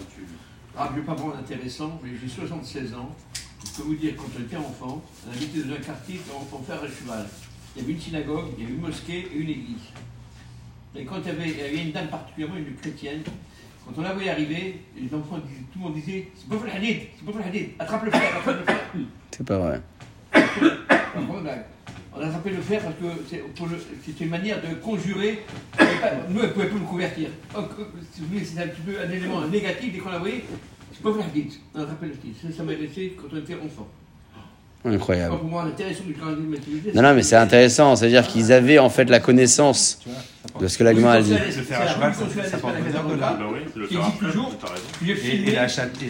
Ah, 0.78 0.89
je 0.91 0.96
ne 0.98 1.02
vais 1.02 1.06
pas 1.06 1.15
prendre 1.15 1.38
intéressant, 1.38 2.00
mais 2.04 2.12
j'ai 2.22 2.30
76 2.30 2.93
ans. 2.93 3.15
Je 3.65 3.82
peux 3.82 3.88
vous 3.88 3.96
dire, 3.96 4.13
quand 4.15 4.26
on 4.38 4.43
était 4.43 4.58
enfant, 4.58 5.02
on 5.28 5.32
habitait 5.32 5.67
dans 5.67 5.76
un 5.76 5.78
quartier 5.80 6.20
en, 6.34 6.56
en 6.56 6.62
fer 6.62 6.76
à 6.76 6.88
cheval. 6.88 7.26
Il 7.76 7.82
y 7.82 7.86
avait 7.86 7.93
une 7.93 8.02
synagogue, 8.02 8.46
il 8.58 8.63
y 8.63 8.65
avait 8.67 8.76
une 8.76 8.82
mosquée 8.82 9.28
et 9.34 9.38
une 9.38 9.50
église. 9.50 9.88
Et 11.00 11.04
quand 11.06 11.16
il 11.24 11.28
y 11.28 11.30
avait, 11.30 11.50
il 11.50 11.58
y 11.58 11.62
avait 11.62 11.84
une 11.88 11.92
dame 11.92 12.08
particulièrement, 12.08 12.58
une 12.58 12.76
chrétienne, 12.76 13.22
quand 13.86 13.94
on 13.98 14.02
la 14.02 14.14
voyait 14.14 14.30
arriver, 14.32 14.82
les 15.00 15.14
enfants, 15.14 15.38
disaient- 15.38 15.62
tout 15.72 15.80
le 15.80 15.84
monde 15.86 15.94
disait 15.96 16.28
C'est 16.36 16.50
pas 16.50 16.56
pour 16.56 16.66
le 16.66 16.72
hadith, 16.72 17.02
c'est 17.18 17.26
pas 17.26 17.32
pour 17.32 17.40
le 17.42 17.46
hadith, 17.48 17.70
attrape 17.80 18.04
le 18.06 18.12
fer, 18.12 18.38
attrape 18.38 18.60
le 18.60 18.66
fer. 18.66 18.80
C'est 19.32 19.46
pas 19.46 19.58
vrai. 19.60 19.82
On 22.20 22.20
a 22.22 22.26
attrapé 22.26 22.50
le 22.50 22.62
fer 22.62 22.82
parce 22.82 22.96
que 22.96 23.04
le- 23.04 23.80
c'était 24.04 24.24
une 24.24 24.30
manière 24.32 24.60
de 24.62 24.74
conjurer. 24.76 25.44
Nous, 26.30 26.40
elle 26.42 26.48
ne 26.48 26.52
pouvait 26.54 26.66
pas 26.68 26.76
nous 26.76 26.86
convertir. 26.86 27.30
Donc, 27.54 27.70
euh, 27.80 27.84
si 28.12 28.22
vous 28.22 28.28
voulez, 28.28 28.44
c'est 28.44 28.60
un 28.62 28.68
petit 28.68 28.82
peu 28.82 29.00
un 29.00 29.10
élément 29.12 29.42
négatif 29.48 29.94
dès 29.94 30.00
qu'on 30.00 30.10
l'a 30.10 30.18
voyé. 30.18 30.44
C'est 30.92 31.04
pas 31.04 31.12
pour 31.12 31.20
la 31.20 31.26
hadith. 31.26 31.60
On 31.76 31.80
a 31.80 31.84
attrapé 31.84 32.08
le 32.08 32.14
hadith. 32.14 32.36
Ça, 32.42 32.52
ça 32.52 32.64
m'a 32.64 32.74
laissé 32.74 33.16
quand 33.16 33.28
on 33.32 33.38
était 33.38 33.54
enfant. 33.54 33.88
Incroyable. 34.88 35.36
Non, 36.93 37.02
non, 37.02 37.13
mais 37.13 37.23
c'est 37.23 37.36
intéressant. 37.36 37.95
C'est-à-dire 37.95 38.26
qu'ils 38.28 38.52
avaient 38.54 38.80
en 38.80 38.89
fait 38.89 39.06
la 39.10 39.19
connaissance 39.19 40.00
de 40.60 40.67
ce 40.67 40.78
que 40.78 40.84
l'Agma 40.84 41.13
a 41.13 41.21
dit. 41.21 41.34
Et, 41.34 41.52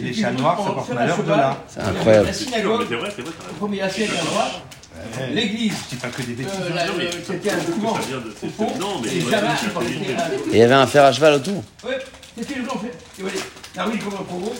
les 0.00 0.12
chats 0.14 0.32
noirs, 0.32 0.58
ça 0.64 0.70
porte 0.72 0.92
malheur 0.94 1.22
de 1.22 1.28
là. 1.30 1.56
C'est 1.68 1.80
incroyable. 1.80 2.28
L'église, 5.32 5.72
euh, 5.72 7.00
et 7.00 7.08
c'était 7.24 7.50
à- 7.50 7.54
Et 7.54 7.56
il 10.50 10.56
y 10.58 10.62
avait 10.62 10.74
un 10.74 10.86
fer 10.86 11.04
à 11.04 11.12
cheval 11.12 11.34
autour. 11.34 11.62
Oui, 11.84 11.92
c'était 12.36 12.56
le 12.58 12.64
grand 12.64 12.78
fait. 12.78 12.92
Et 13.18 13.22
voilà, 13.22 13.36
la 13.76 13.84
rue 13.84 13.92
du 13.92 13.98
Commun 14.04 14.22
Provo. 14.26 14.52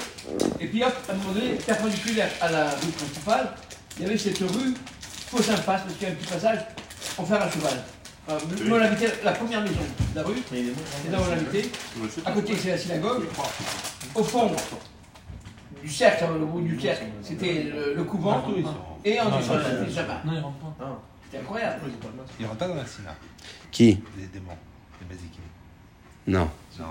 Et 0.61 0.67
puis 0.67 0.83
hop, 0.85 0.93
à 1.09 1.13
un 1.13 1.17
moment 1.17 1.33
donné, 1.33 1.55
perpendiculaire 1.67 2.29
à 2.41 2.51
la 2.53 2.65
rue 2.71 2.93
principale, 2.97 3.51
il 3.99 4.05
y 4.05 4.09
avait 4.09 4.19
cette 4.19 4.39
rue, 4.39 4.75
fausse 5.01 5.49
impasse, 5.51 5.83
parce 5.83 5.95
qu'il 5.95 6.03
y 6.03 6.11
a 6.11 6.13
un 6.13 6.17
petit 6.17 6.33
passage 6.33 6.59
en 7.19 7.25
fer 7.25 7.43
à 7.43 7.51
cheval. 7.51 7.83
Enfin, 8.29 8.47
nous, 8.65 8.75
on 8.75 8.81
habitait 8.81 9.13
la 9.25 9.33
première 9.33 9.63
maison 9.63 9.81
de 10.13 10.17
la 10.17 10.23
rue, 10.23 10.37
c'est 10.49 11.11
là 11.11 11.19
où 11.19 11.23
on 11.29 11.33
habitait. 11.33 11.69
À 12.25 12.33
côté, 12.33 12.57
c'est 12.57 12.71
la 12.71 12.79
synagogue. 12.79 13.25
Au 14.15 14.23
fond 14.23 14.51
du 15.83 15.89
cercle, 15.89 16.25
au 16.25 16.47
bout 16.47 16.61
du 16.61 16.81
cercle, 16.81 17.07
c'était 17.23 17.65
le, 17.65 17.95
le 17.95 18.05
couvent. 18.05 18.45
Et 19.05 19.21
en 19.21 19.37
dessous, 19.37 19.53
c'était 19.65 19.85
le 19.85 19.91
Jama. 19.91 20.23
Non, 20.25 20.33
il 20.35 20.41
rentre 20.41 20.59
pas. 20.59 21.03
C'était 21.25 21.43
incroyable. 21.43 21.81
Ils 22.41 22.47
rentrent 22.47 22.59
pas 22.59 22.69
dans 22.69 22.75
la 22.75 22.87
Sina, 22.87 23.15
Qui? 23.71 24.01
Les 24.17 24.27
démons, 24.27 24.57
les 25.01 25.07
basiques. 25.15 25.39
Non. 26.27 26.51
Non. 26.79 26.87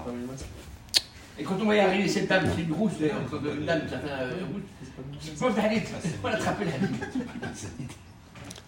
Et 1.40 1.44
quand 1.44 1.58
on 1.62 1.66
voyait 1.66 1.82
arriver 1.82 2.08
cette 2.08 2.28
dame, 2.28 2.46
c'est 2.56 2.64
une 2.64 2.74
rousse 2.74 2.94
d'ailleurs, 3.00 3.22
quand 3.30 3.38
une 3.38 3.66
dame, 3.66 3.82
ça 3.90 4.00
fait 4.00 4.12
un 4.12 4.30
rousse. 4.52 4.64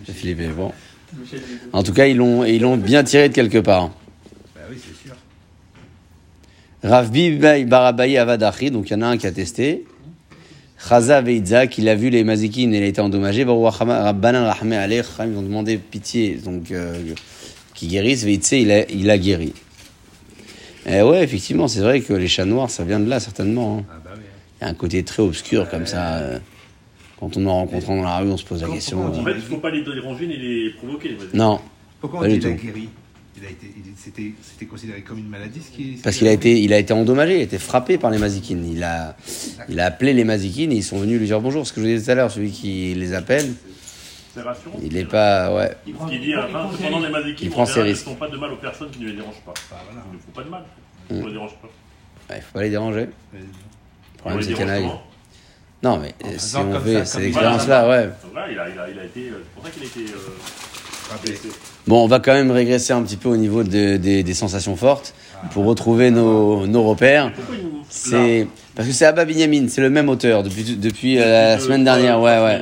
C'est 0.05 0.13
Philippe, 0.13 0.37
mais 0.39 0.47
bon. 0.49 0.71
En 1.73 1.83
tout 1.83 1.93
cas, 1.93 2.05
ils 2.05 2.17
l'ont, 2.17 2.43
ils 2.43 2.61
l'ont 2.61 2.77
bien 2.77 3.03
tiré 3.03 3.29
de 3.29 3.33
quelque 3.33 3.57
part. 3.57 3.89
Bah 4.55 4.61
oui, 4.69 4.77
c'est 4.77 5.07
sûr. 5.07 5.15
Rav 6.83 7.11
Avadachi, 8.17 8.71
donc 8.71 8.89
il 8.89 8.93
y 8.93 8.95
en 8.95 9.01
a 9.01 9.07
un 9.07 9.17
qui 9.17 9.27
a 9.27 9.31
testé. 9.31 9.85
Chaza 10.87 11.21
Veitzak, 11.21 11.77
il 11.77 11.89
a 11.89 11.95
vu 11.95 12.09
les 12.09 12.23
mazikines 12.23 12.73
et 12.73 12.77
il 12.77 12.83
a 12.83 12.87
été 12.87 13.01
endommagé. 13.01 13.43
Rabbanan 13.43 14.45
Rahmé 14.45 14.77
Alech, 14.77 15.07
ils 15.19 15.37
ont 15.37 15.41
demandé 15.41 15.77
pitié, 15.77 16.35
donc 16.35 16.71
euh, 16.71 17.13
qui 17.73 17.87
guérisse. 17.87 18.23
Veitze, 18.23 18.53
il 18.53 18.71
a, 18.71 18.89
il 18.89 19.09
a 19.09 19.17
guéri. 19.17 19.53
Et 20.91 21.01
ouais, 21.01 21.23
effectivement, 21.23 21.67
c'est 21.67 21.81
vrai 21.81 22.01
que 22.01 22.13
les 22.13 22.27
chats 22.27 22.45
noirs, 22.45 22.69
ça 22.69 22.83
vient 22.83 22.99
de 22.99 23.09
là, 23.09 23.19
certainement. 23.19 23.79
hein. 23.79 23.85
Ah 23.91 24.01
bah 24.03 24.11
oui. 24.15 24.21
Il 24.59 24.63
y 24.63 24.67
a 24.67 24.69
un 24.71 24.73
côté 24.73 25.03
très 25.03 25.21
obscur 25.23 25.69
comme 25.69 25.85
ça. 25.85 26.17
euh, 26.17 26.39
Quand 27.19 27.37
on 27.37 27.45
en 27.45 27.53
rencontre 27.53 27.87
dans 27.87 28.01
la 28.01 28.17
rue, 28.19 28.29
on 28.29 28.37
se 28.37 28.45
pose 28.45 28.61
la 28.63 28.69
question. 28.69 29.05
on 29.05 29.09
dit, 29.09 29.19
En 29.19 29.23
fait, 29.25 29.33
il 29.35 29.41
faut 29.41 29.57
pas 29.57 29.69
les 29.71 29.83
déranger 29.83 30.27
ni 30.27 30.37
les 30.37 30.69
provoquer. 30.71 31.17
Non, 31.33 31.59
Pourquoi 32.01 32.21
Pas 32.21 32.25
on 32.25 32.29
dit 32.29 32.39
la 32.39 32.49
tout. 32.51 32.55
guéri? 32.63 32.89
Il 33.41 33.45
a 33.45 33.49
été, 33.51 33.67
il- 33.77 33.83
c'était, 33.95 34.33
c'était 34.41 34.65
considéré 34.65 35.01
comme 35.01 35.17
une 35.19 35.29
maladie, 35.29 35.61
ce 35.61 35.73
qui. 35.73 35.97
Parce 36.03 36.17
qu'il 36.17 36.27
a 36.27 36.31
été, 36.33 36.59
il 36.61 36.73
a 36.73 36.77
été 36.79 36.91
endommagé, 36.93 37.35
il 37.35 37.39
a 37.39 37.43
été 37.43 37.57
frappé 37.57 37.97
par 37.97 38.11
les 38.11 38.17
mazikines. 38.17 38.65
Il 38.69 38.83
a, 38.83 39.15
il 39.69 39.79
a 39.79 39.85
appelé 39.85 40.13
les 40.13 40.25
mazikines 40.25 40.71
et 40.73 40.75
ils 40.75 40.83
sont 40.83 40.97
venus 40.97 41.19
lui 41.19 41.25
dire 41.27 41.39
bonjour. 41.39 41.65
Ce 41.65 41.71
que 41.71 41.79
je 41.79 41.85
vous 41.85 41.91
disais 41.93 42.03
tout 42.05 42.11
à 42.11 42.15
l'heure, 42.15 42.31
celui 42.31 42.51
qui 42.51 42.93
les 42.95 43.13
appelle, 43.13 43.45
C'est 44.33 44.41
rassurant. 44.41 44.75
il 44.81 44.93
n'est 44.93 45.05
pas, 45.05 45.53
ouais. 45.53 45.75
Ce 45.85 46.09
qu'il 46.09 46.21
dit 46.21 46.33
à 46.33 46.37
la 46.41 46.47
fin, 46.47 46.69
c'est 46.77 46.83
pendant 46.83 46.99
les 46.99 47.07
Il 47.07 47.11
ils 47.47 47.81
risques. 47.81 48.05
ne 48.07 48.11
font 48.11 48.15
pas 48.15 48.27
de 48.27 48.37
mal 48.37 48.51
aux 48.53 48.57
personnes 48.57 48.89
qui 48.91 48.99
ne 49.01 49.07
les 49.07 49.13
dérangent 49.13 49.41
pas. 49.45 49.53
Bah, 49.71 49.77
voilà. 49.85 50.01
Ils 50.11 50.15
ne 50.17 50.21
font 50.21 50.31
pas 50.35 50.43
de 50.43 50.49
mal. 50.49 50.63
Ils 51.09 51.17
ne 51.19 51.25
les 51.25 51.31
dérangent 51.33 51.57
pas. 51.61 51.67
Ouais, 52.29 52.37
Il 52.37 52.41
faut 52.43 52.53
pas 52.53 52.61
les 52.63 52.69
déranger. 52.69 53.09
Le 53.33 53.39
problème, 54.19 54.41
c'est 54.41 54.53
qu'il 54.53 54.67
y 54.67 54.69
en 54.69 54.89
a. 54.89 54.99
Non, 55.81 55.97
mais 55.97 56.13
En 56.23 56.37
si 56.37 56.55
on 56.57 56.79
fait 56.81 56.99
ça, 56.99 57.05
cette 57.05 57.21
expérience-là, 57.23 57.89
ouais. 57.89 58.05
Donc 58.23 58.35
là, 58.35 58.45
il 58.51 58.59
a, 58.59 58.69
il 58.69 58.77
a, 58.79 58.89
il 58.89 58.99
a 58.99 59.03
été. 59.05 59.29
euh, 59.29 59.41
C'est 59.43 59.55
pour 59.55 59.63
ça 59.63 59.69
qu'il 59.71 59.83
a 59.83 59.85
été. 59.85 59.99
euh, 60.13 61.15
blessé. 61.25 61.49
Bon, 61.87 62.03
on 62.03 62.07
va 62.07 62.19
quand 62.19 62.33
même 62.33 62.51
régresser 62.51 62.93
un 62.93 63.01
petit 63.01 63.15
peu 63.17 63.29
au 63.29 63.37
niveau 63.37 63.63
de- 63.63 63.97
des- 63.97 64.21
des 64.21 64.33
sensations 64.35 64.75
fortes 64.75 65.15
pour 65.53 65.65
retrouver 65.65 66.11
nos, 66.11 66.67
nos 66.67 66.83
repères. 66.83 67.33
Pourquoi 67.33 67.55
il 67.55 67.63
nous- 67.63 67.78
C'est 67.89 68.47
parce 68.75 68.87
que 68.87 68.93
c'est 68.93 69.05
Abba 69.05 69.25
Binyamin, 69.25 69.67
c'est 69.67 69.81
le 69.81 69.89
même 69.89 70.09
auteur 70.09 70.43
depuis 70.43 70.63
depuis 70.77 71.17
euh, 71.19 71.55
la 71.55 71.59
semaine 71.59 71.83
dernière, 71.83 72.17
trois 72.17 72.43
ouais, 72.43 72.61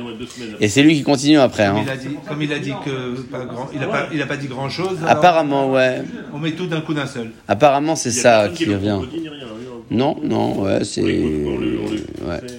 Et 0.60 0.68
c'est 0.68 0.82
lui 0.82 0.94
qui 0.94 1.02
continue 1.02 1.38
après. 1.38 1.66
Comme 1.66 1.76
Hein. 1.76 1.82
il 1.84 1.90
a 1.90 1.96
dit, 1.96 2.08
comme 2.26 2.42
il 2.42 2.52
a 2.52 2.58
dit 2.58 2.72
que 2.84 3.20
pas 3.30 3.44
grand, 3.44 3.68
il 3.74 3.82
a 3.82 3.86
pas, 3.86 4.08
il 4.12 4.22
a 4.22 4.26
pas 4.26 4.36
dit 4.36 4.46
grand 4.48 4.68
chose. 4.70 4.98
Apparemment, 5.06 5.70
ouais. 5.70 6.02
On 6.32 6.38
met 6.38 6.52
tout 6.52 6.66
d'un 6.66 6.80
coup 6.80 6.94
d'un 6.94 7.06
seul. 7.06 7.30
Apparemment, 7.46 7.94
c'est 7.94 8.10
ça 8.10 8.48
qui 8.54 8.64
revient. 8.66 8.88
hein. 8.90 9.02
Non, 9.90 10.16
non, 10.22 10.60
ouais, 10.62 10.82
c'est. 10.84 11.02
Ouais. 11.02 12.40
c'est- 12.46 12.54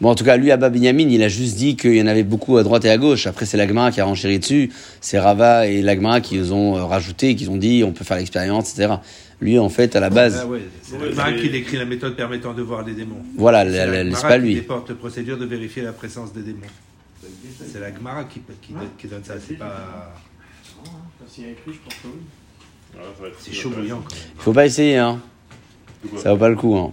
Bon, 0.00 0.10
en 0.10 0.14
tout 0.14 0.24
cas, 0.24 0.36
lui, 0.36 0.52
Abba 0.52 0.68
Binyamin, 0.70 1.08
il 1.10 1.22
a 1.24 1.28
juste 1.28 1.56
dit 1.56 1.74
qu'il 1.74 1.96
y 1.96 2.00
en 2.02 2.06
avait 2.06 2.22
beaucoup 2.22 2.56
à 2.56 2.62
droite 2.62 2.84
et 2.84 2.90
à 2.90 2.96
gauche. 2.98 3.26
Après, 3.26 3.46
c'est 3.46 3.56
l'Agmara 3.56 3.90
qui 3.90 4.00
a 4.00 4.04
renchéri 4.04 4.38
dessus. 4.38 4.70
C'est 5.00 5.18
Rava 5.18 5.66
et 5.66 5.82
l'Agmara 5.82 6.20
qui 6.20 6.36
les 6.36 6.52
ont 6.52 6.76
euh, 6.76 6.84
rajouté, 6.84 7.34
qui 7.34 7.48
ont 7.48 7.56
dit 7.56 7.82
on 7.84 7.90
peut 7.90 8.04
faire 8.04 8.16
l'expérience, 8.16 8.70
etc. 8.72 8.94
Lui, 9.40 9.58
en 9.58 9.68
fait, 9.68 9.94
à 9.94 10.00
la 10.00 10.10
base, 10.10 10.40
Ah 10.42 10.46
ouais, 10.46 10.62
c'est 10.82 10.98
Marat 11.14 11.32
qui 11.34 11.48
décrit 11.48 11.76
la 11.76 11.84
méthode 11.84 12.16
permettant 12.16 12.54
de 12.54 12.62
voir 12.62 12.82
les 12.84 12.92
démons. 12.94 13.22
voilà, 13.36 13.64
C'est 13.70 14.22
pas 14.22 14.38
qui 14.38 14.44
lui. 14.44 14.54
déporte 14.56 14.88
la 14.88 14.96
procédure 14.96 15.38
de 15.38 15.44
vérifier 15.46 15.82
la 15.82 15.92
présence 15.92 16.32
des 16.32 16.42
démons. 16.42 16.58
C'est 17.72 17.78
la 17.80 17.94
Gemara 17.94 18.24
qui, 18.24 18.40
qui, 18.62 18.72
qui 18.98 19.06
donne 19.06 19.22
ça. 19.24 19.34
C'est 19.46 19.54
pas. 19.58 20.12
S'il 21.28 21.44
y 21.44 21.46
a 21.48 21.50
écrit, 21.50 21.72
je 21.72 21.78
pense 21.84 21.94
que 21.94 22.06
oui. 22.06 22.20
Ouais, 22.94 23.00
ça 23.16 23.22
va 23.22 23.28
être- 23.28 23.36
C'est 23.38 23.52
chaud 23.52 23.70
bouillant. 23.70 24.02
Il 24.36 24.40
faut 24.42 24.52
pas 24.52 24.66
essayer, 24.66 24.96
hein. 24.96 25.20
Ça 26.16 26.32
vaut 26.32 26.38
pas 26.38 26.48
le 26.48 26.56
coup, 26.56 26.74
hein. 26.76 26.92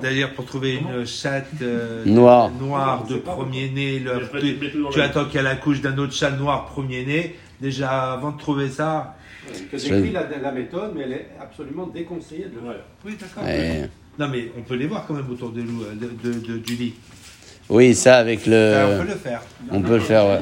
D'ailleurs, 0.00 0.32
pour 0.34 0.44
trouver 0.46 0.76
une 0.76 1.04
chatte 1.04 1.48
euh, 1.62 2.04
Noire. 2.06 2.50
noire 2.60 3.04
de 3.04 3.16
premier-né, 3.16 4.02
tu, 4.40 4.58
tu 4.92 4.98
la- 4.98 5.04
attends 5.04 5.24
qu'elle 5.26 5.48
accouche 5.48 5.80
d'un 5.80 5.98
autre 5.98 6.12
chat 6.12 6.30
noir 6.30 6.66
premier-né. 6.66 7.34
Déjà, 7.60 8.12
avant 8.12 8.30
de 8.32 8.38
trouver 8.38 8.68
ça. 8.68 9.16
Que 9.70 9.78
Je- 9.78 9.94
décrit 9.94 10.12
la, 10.12 10.26
la 10.42 10.52
méthode, 10.52 10.92
mais 10.96 11.02
elle 11.04 11.12
est 11.12 11.26
absolument 11.40 11.86
déconseillée 11.86 12.44
de 12.46 12.54
le 12.54 12.72
faire. 12.72 12.84
Oui, 13.04 13.16
d'accord. 13.20 13.44
Ouais. 13.44 13.88
Non, 14.18 14.28
mais 14.28 14.50
on 14.58 14.62
peut 14.62 14.76
les 14.76 14.86
voir 14.86 15.04
quand 15.06 15.14
même 15.14 15.30
autour 15.30 15.50
de, 15.50 15.60
euh, 15.60 15.64
de, 15.94 16.30
de, 16.30 16.38
de- 16.46 16.58
du 16.58 16.74
lit. 16.76 16.94
Oui, 17.68 17.94
ça, 17.94 18.18
avec 18.18 18.40
Ça, 18.40 18.46
on 18.46 18.50
le. 18.50 18.98
peut 19.04 19.08
le 19.08 19.16
faire. 19.18 19.42
On 19.70 19.80
peut 19.82 19.94
le 19.94 20.00
faire, 20.00 20.26
ouais. 20.26 20.40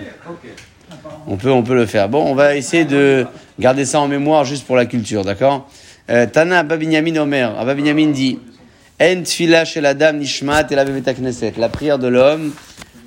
On 1.26 1.36
peut, 1.36 1.50
on 1.50 1.62
peut 1.62 1.74
le 1.74 1.86
faire. 1.86 2.08
Bon, 2.08 2.24
on 2.30 2.34
va 2.34 2.56
essayer 2.56 2.84
de 2.84 3.24
garder 3.58 3.84
ça 3.84 4.00
en 4.00 4.08
mémoire 4.08 4.44
juste 4.44 4.66
pour 4.66 4.76
la 4.76 4.84
culture, 4.86 5.24
d'accord? 5.24 5.70
Euh, 6.10 6.26
Tana 6.26 6.58
Abba 6.58 6.76
Binyamin 6.76 7.16
Omer. 7.16 7.58
Abba 7.58 7.74
Binyamin 7.74 8.08
dit 8.08 8.38
En 9.00 9.22
tfila 9.22 9.64
chez 9.64 9.80
la 9.80 9.94
dame 9.94 10.18
nishmat 10.18 10.66
et 10.70 10.74
la 10.74 10.84
knesset. 10.84 11.54
La 11.56 11.68
prière 11.68 11.98
de 11.98 12.08
l'homme, 12.08 12.52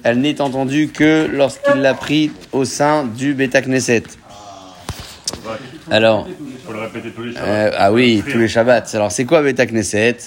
elle 0.03 0.19
n'est 0.19 0.41
entendue 0.41 0.87
que 0.87 1.27
lorsqu'il 1.31 1.81
l'a 1.81 1.93
pris 1.93 2.31
au 2.53 2.65
sein 2.65 3.03
du 3.05 3.33
beta 3.33 3.61
knesset. 3.61 4.03
Alors, 5.91 6.27
Il 6.29 6.57
faut 6.65 6.73
le 6.73 6.79
répéter 6.79 7.09
tous 7.11 7.23
les 7.23 7.31
jours. 7.31 7.41
euh, 7.43 7.71
ah 7.77 7.91
oui, 7.93 8.23
tous 8.29 8.37
les 8.37 8.47
Shabbats. 8.47 8.83
Alors, 8.93 9.11
c'est 9.11 9.25
quoi 9.25 9.41
beta 9.43 9.65
knesset? 9.65 10.17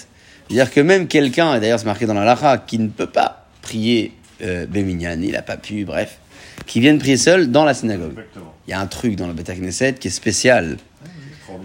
C'est-à-dire 0.47 0.71
que 0.71 0.79
même 0.79 1.07
quelqu'un, 1.07 1.55
et 1.55 1.59
d'ailleurs 1.59 1.79
c'est 1.79 1.85
marqué 1.85 2.05
dans 2.05 2.13
la 2.13 2.23
lacha, 2.25 2.57
qui 2.57 2.79
ne 2.79 2.87
peut 2.87 3.05
pas 3.07 3.45
prier 3.61 4.13
euh, 4.41 4.65
Beminyan, 4.65 5.21
il 5.21 5.31
n'a 5.33 5.41
pas 5.41 5.57
pu, 5.57 5.85
bref, 5.85 6.17
qui 6.65 6.79
vienne 6.79 6.97
prier 6.97 7.17
seul 7.17 7.51
dans 7.51 7.65
la 7.65 7.73
synagogue. 7.73 8.11
Exactement. 8.11 8.53
Il 8.67 8.71
y 8.71 8.73
a 8.73 8.79
un 8.79 8.87
truc 8.87 9.15
dans 9.15 9.27
le 9.27 9.33
Beta 9.33 9.53
Knesset 9.53 9.93
qui 9.95 10.07
est 10.07 10.11
spécial. 10.11 10.77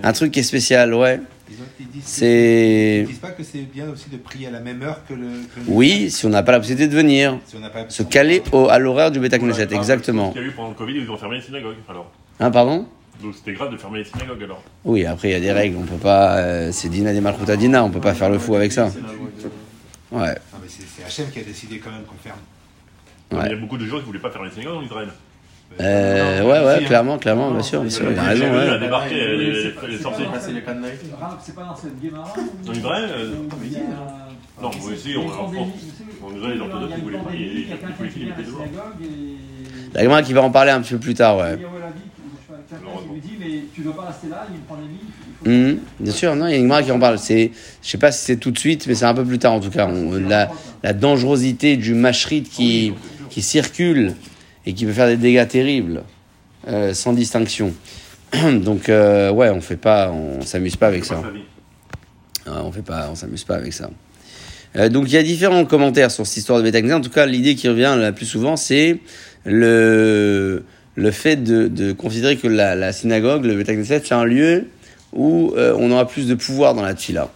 Un 0.03 0.13
truc 0.13 0.33
qui 0.33 0.41
est 0.41 0.45
spécial, 0.45 0.93
ouais. 0.95 1.21
C'est. 2.03 3.01
ils 3.03 3.07
disent 3.07 3.19
pas 3.19 3.31
que 3.31 3.43
c'est 3.45 3.61
bien 3.61 3.89
aussi 3.89 4.11
de 4.11 4.17
prier 4.17 4.49
à 4.49 4.51
la 4.51 4.61
même 4.61 4.83
heure 4.83 5.01
que 5.09 5.15
le. 5.15 5.27
que 5.55 5.61
le- 5.61 5.67
Oui, 5.69 6.11
si 6.11 6.27
on 6.27 6.31
n'a 6.31 6.43
pas 6.43 6.53
la 6.53 6.59
possibilité 6.59 6.89
de 6.89 6.95
venir. 6.97 7.39
Si 7.47 7.57
on 7.57 7.61
n'a 7.61 7.71
pas. 7.71 7.85
Se 7.89 8.03
caler 8.03 8.43
au, 8.53 8.69
à 8.69 8.79
l'horaire 8.79 9.11
du 9.11 9.21
Beta 9.21 9.39
Knesset, 9.39 9.69
exactement. 9.75 10.29
Ce 10.31 10.33
qu'il 10.35 10.43
y 10.43 10.45
a 10.45 10.49
eu 10.49 10.53
pendant 10.53 10.71
le 10.71 10.75
Covid, 10.75 10.95
ils 10.99 11.11
ont 11.11 11.17
fermé 11.17 11.37
les 11.37 11.43
synagogues. 11.43 11.77
Alors. 11.89 12.11
Hein, 12.41 12.51
pardon? 12.51 12.87
Donc 13.23 13.35
c'était 13.35 13.53
grave 13.53 13.71
de 13.73 13.77
fermer 13.77 13.99
les 14.01 14.05
synagogues 14.05 14.43
alors. 14.43 14.63
Oui, 14.85 15.07
après 15.07 15.29
il 15.29 15.33
y 15.33 15.35
a 15.35 15.41
des 15.41 15.53
règles, 15.53 15.77
on 15.79 15.83
peut 15.87 15.97
pas. 15.97 16.37
euh, 16.39 16.73
c'est 16.73 16.89
Dina 16.89 17.13
des 17.13 17.21
Malchuta 17.21 17.57
Dina, 17.57 17.83
on 17.85 17.91
peut 17.91 18.01
pas 18.01 18.15
faire 18.15 18.29
le 18.31 18.39
fou 18.39 18.55
avec 18.55 18.73
ça. 18.73 18.85
Ouais. 20.13 20.21
Non, 20.21 20.59
mais 20.63 20.69
c'est 20.69 21.05
Hachem 21.05 21.31
qui 21.31 21.41
a 21.41 21.43
décidé 21.43 21.79
quand 21.79 21.91
même 21.91 22.03
qu'on 22.03 22.17
ferme. 22.23 22.39
Ouais. 23.33 23.47
Il 23.47 23.51
y 23.53 23.55
a 23.55 23.61
beaucoup 23.61 23.79
de 23.79 23.85
gens 23.87 23.97
qui 23.97 24.01
ne 24.03 24.07
voulaient 24.07 24.19
pas 24.19 24.31
fermer 24.31 24.49
les 24.49 24.55
synagogues 24.55 24.79
en 24.79 24.83
Israël. 24.83 25.09
Euh, 25.81 26.41
Non, 26.41 26.47
ouais, 26.51 26.57
ici, 26.59 26.67
ouais, 26.67 26.75
hein. 26.85 26.87
clairement, 26.87 27.19
clairement, 27.19 27.51
bien 27.51 27.63
sûr, 27.63 27.81
bien 27.81 27.91
sûr, 27.91 28.09
il 28.13 28.19
a 28.19 28.23
raison, 28.23 28.45
ouais. 28.45 28.59
Elle 28.65 28.71
a 28.75 28.79
débarqué. 28.79 29.17
Passer 30.33 30.53
les 30.53 30.63
cadenas. 30.63 30.89
C'est 31.43 31.55
pas 31.55 31.65
dans 31.65 31.75
cette 31.77 32.01
Guémara 32.01 32.33
En 32.69 32.73
Israël 32.73 33.11
euh, 33.11 33.35
il 33.65 34.63
Non, 34.63 34.69
aussi, 34.71 35.15
on- 35.17 35.27
en 35.27 35.51
France. 35.51 35.69
En 36.23 36.37
Israël, 36.37 36.55
les 36.55 36.61
orthodoxes, 36.61 36.93
ils 36.99 37.03
voulaient 37.03 37.19
pas. 37.19 37.31
Vient 37.31 37.75
à 37.75 38.03
mettaient 38.03 38.25
la 38.25 38.43
dehors. 38.45 38.65
La 39.95 40.03
Gemara 40.05 40.23
qui 40.23 40.33
va 40.33 40.43
en 40.43 40.51
parler 40.51 40.71
un 40.71 40.81
petit 40.81 40.93
peu 40.95 41.01
plus 41.01 41.15
tard, 41.15 41.39
ouais. 41.39 41.55
Il 41.57 41.63
y 41.63 41.65
a 41.65 41.69
Olavi, 41.69 42.01
je 42.05 42.47
sais 42.47 42.53
pas, 42.53 42.59
quelqu'un 42.69 42.99
qui 43.03 43.04
lui 43.15 43.21
dit 43.21 43.37
mais 43.39 43.63
tu 43.75 43.83
dois 43.83 43.95
pas 43.97 44.07
rester 44.07 44.29
là, 44.29 44.47
il 44.53 44.61
prend 44.61 44.77
les 44.77 44.83
il 44.85 45.45
faut... 45.45 45.51
Mhm, 45.51 45.79
bien 46.01 46.13
sûr, 46.13 46.35
non, 46.37 46.47
il 46.47 46.51
y 46.53 46.55
a 46.55 46.57
une 46.57 46.65
Gemara 46.65 46.83
qui 46.83 46.91
en 46.91 46.99
parle. 46.99 47.19
C'est, 47.19 47.51
je 47.83 47.89
sais 47.89 47.99
pas 47.99 48.13
si 48.13 48.25
c'est 48.25 48.37
tout 48.37 48.51
de 48.51 48.59
suite, 48.59 48.87
mais 48.87 48.95
c'est 48.95 49.05
un 49.05 49.15
peu 49.15 49.25
plus 49.25 49.39
tard 49.39 49.53
en 49.53 49.61
tout 49.61 49.71
cas. 49.71 49.87
On- 49.87 50.13
la, 50.13 50.51
la 50.83 50.93
dangerosité 50.93 51.77
du 51.77 51.95
mashrit 51.95 52.43
qui, 52.43 52.93
qui 53.31 53.43
circule 53.43 54.15
et 54.67 54.73
qui 54.73 54.85
peut 54.87 54.93
faire 54.93 55.07
des 55.09 55.17
dégâts 55.17 55.47
terribles 55.47 56.03
euh, 56.69 56.95
sans 56.95 57.13
distinction. 57.13 57.73
Donc 58.63 58.89
euh, 58.89 59.31
ouais, 59.31 59.51
on 59.51 59.61
fait 59.61 59.77
pas, 59.77 60.11
on 60.11 60.41
s'amuse 60.43 60.77
pas 60.77 60.87
avec 60.89 61.05
ça. 61.05 61.21
Ouais, 61.21 62.53
on 62.63 62.73
fait 62.73 62.83
pas, 62.83 63.09
on 63.11 63.15
s'amuse 63.15 63.45
pas 63.45 63.57
avec 63.57 63.73
ça. 63.73 63.91
Euh, 64.77 64.89
donc 64.89 65.05
il 65.07 65.13
y 65.15 65.17
a 65.17 65.23
différents 65.23 65.65
commentaires 65.65 66.11
sur 66.11 66.27
cette 66.27 66.39
histoire 66.39 66.59
de 66.59 66.65
Beta 66.65 66.81
Knesset. 66.81 66.95
En 66.95 67.01
tout 67.01 67.11
cas, 67.11 67.27
l'idée 67.27 67.55
qui 67.55 67.69
revient 67.69 67.95
la 67.97 68.11
plus 68.13 68.27
souvent, 68.27 68.57
c'est 68.57 68.99
le 69.45 70.65
le 70.97 71.11
fait 71.11 71.37
de, 71.37 71.69
de 71.69 71.93
considérer 71.93 72.37
que 72.37 72.47
la, 72.49 72.75
la 72.75 72.93
synagogue, 72.93 73.45
le 73.45 73.55
Beta 73.57 73.75
Knesset, 73.75 74.03
c'est 74.05 74.15
un 74.15 74.25
lieu 74.25 74.69
où 75.13 75.53
euh, 75.57 75.77
on 75.79 75.91
aura 75.91 76.07
plus 76.07 76.27
de 76.27 76.35
pouvoir 76.35 76.75
dans 76.75 76.83
la 76.83 76.95
tfila. 76.95 77.31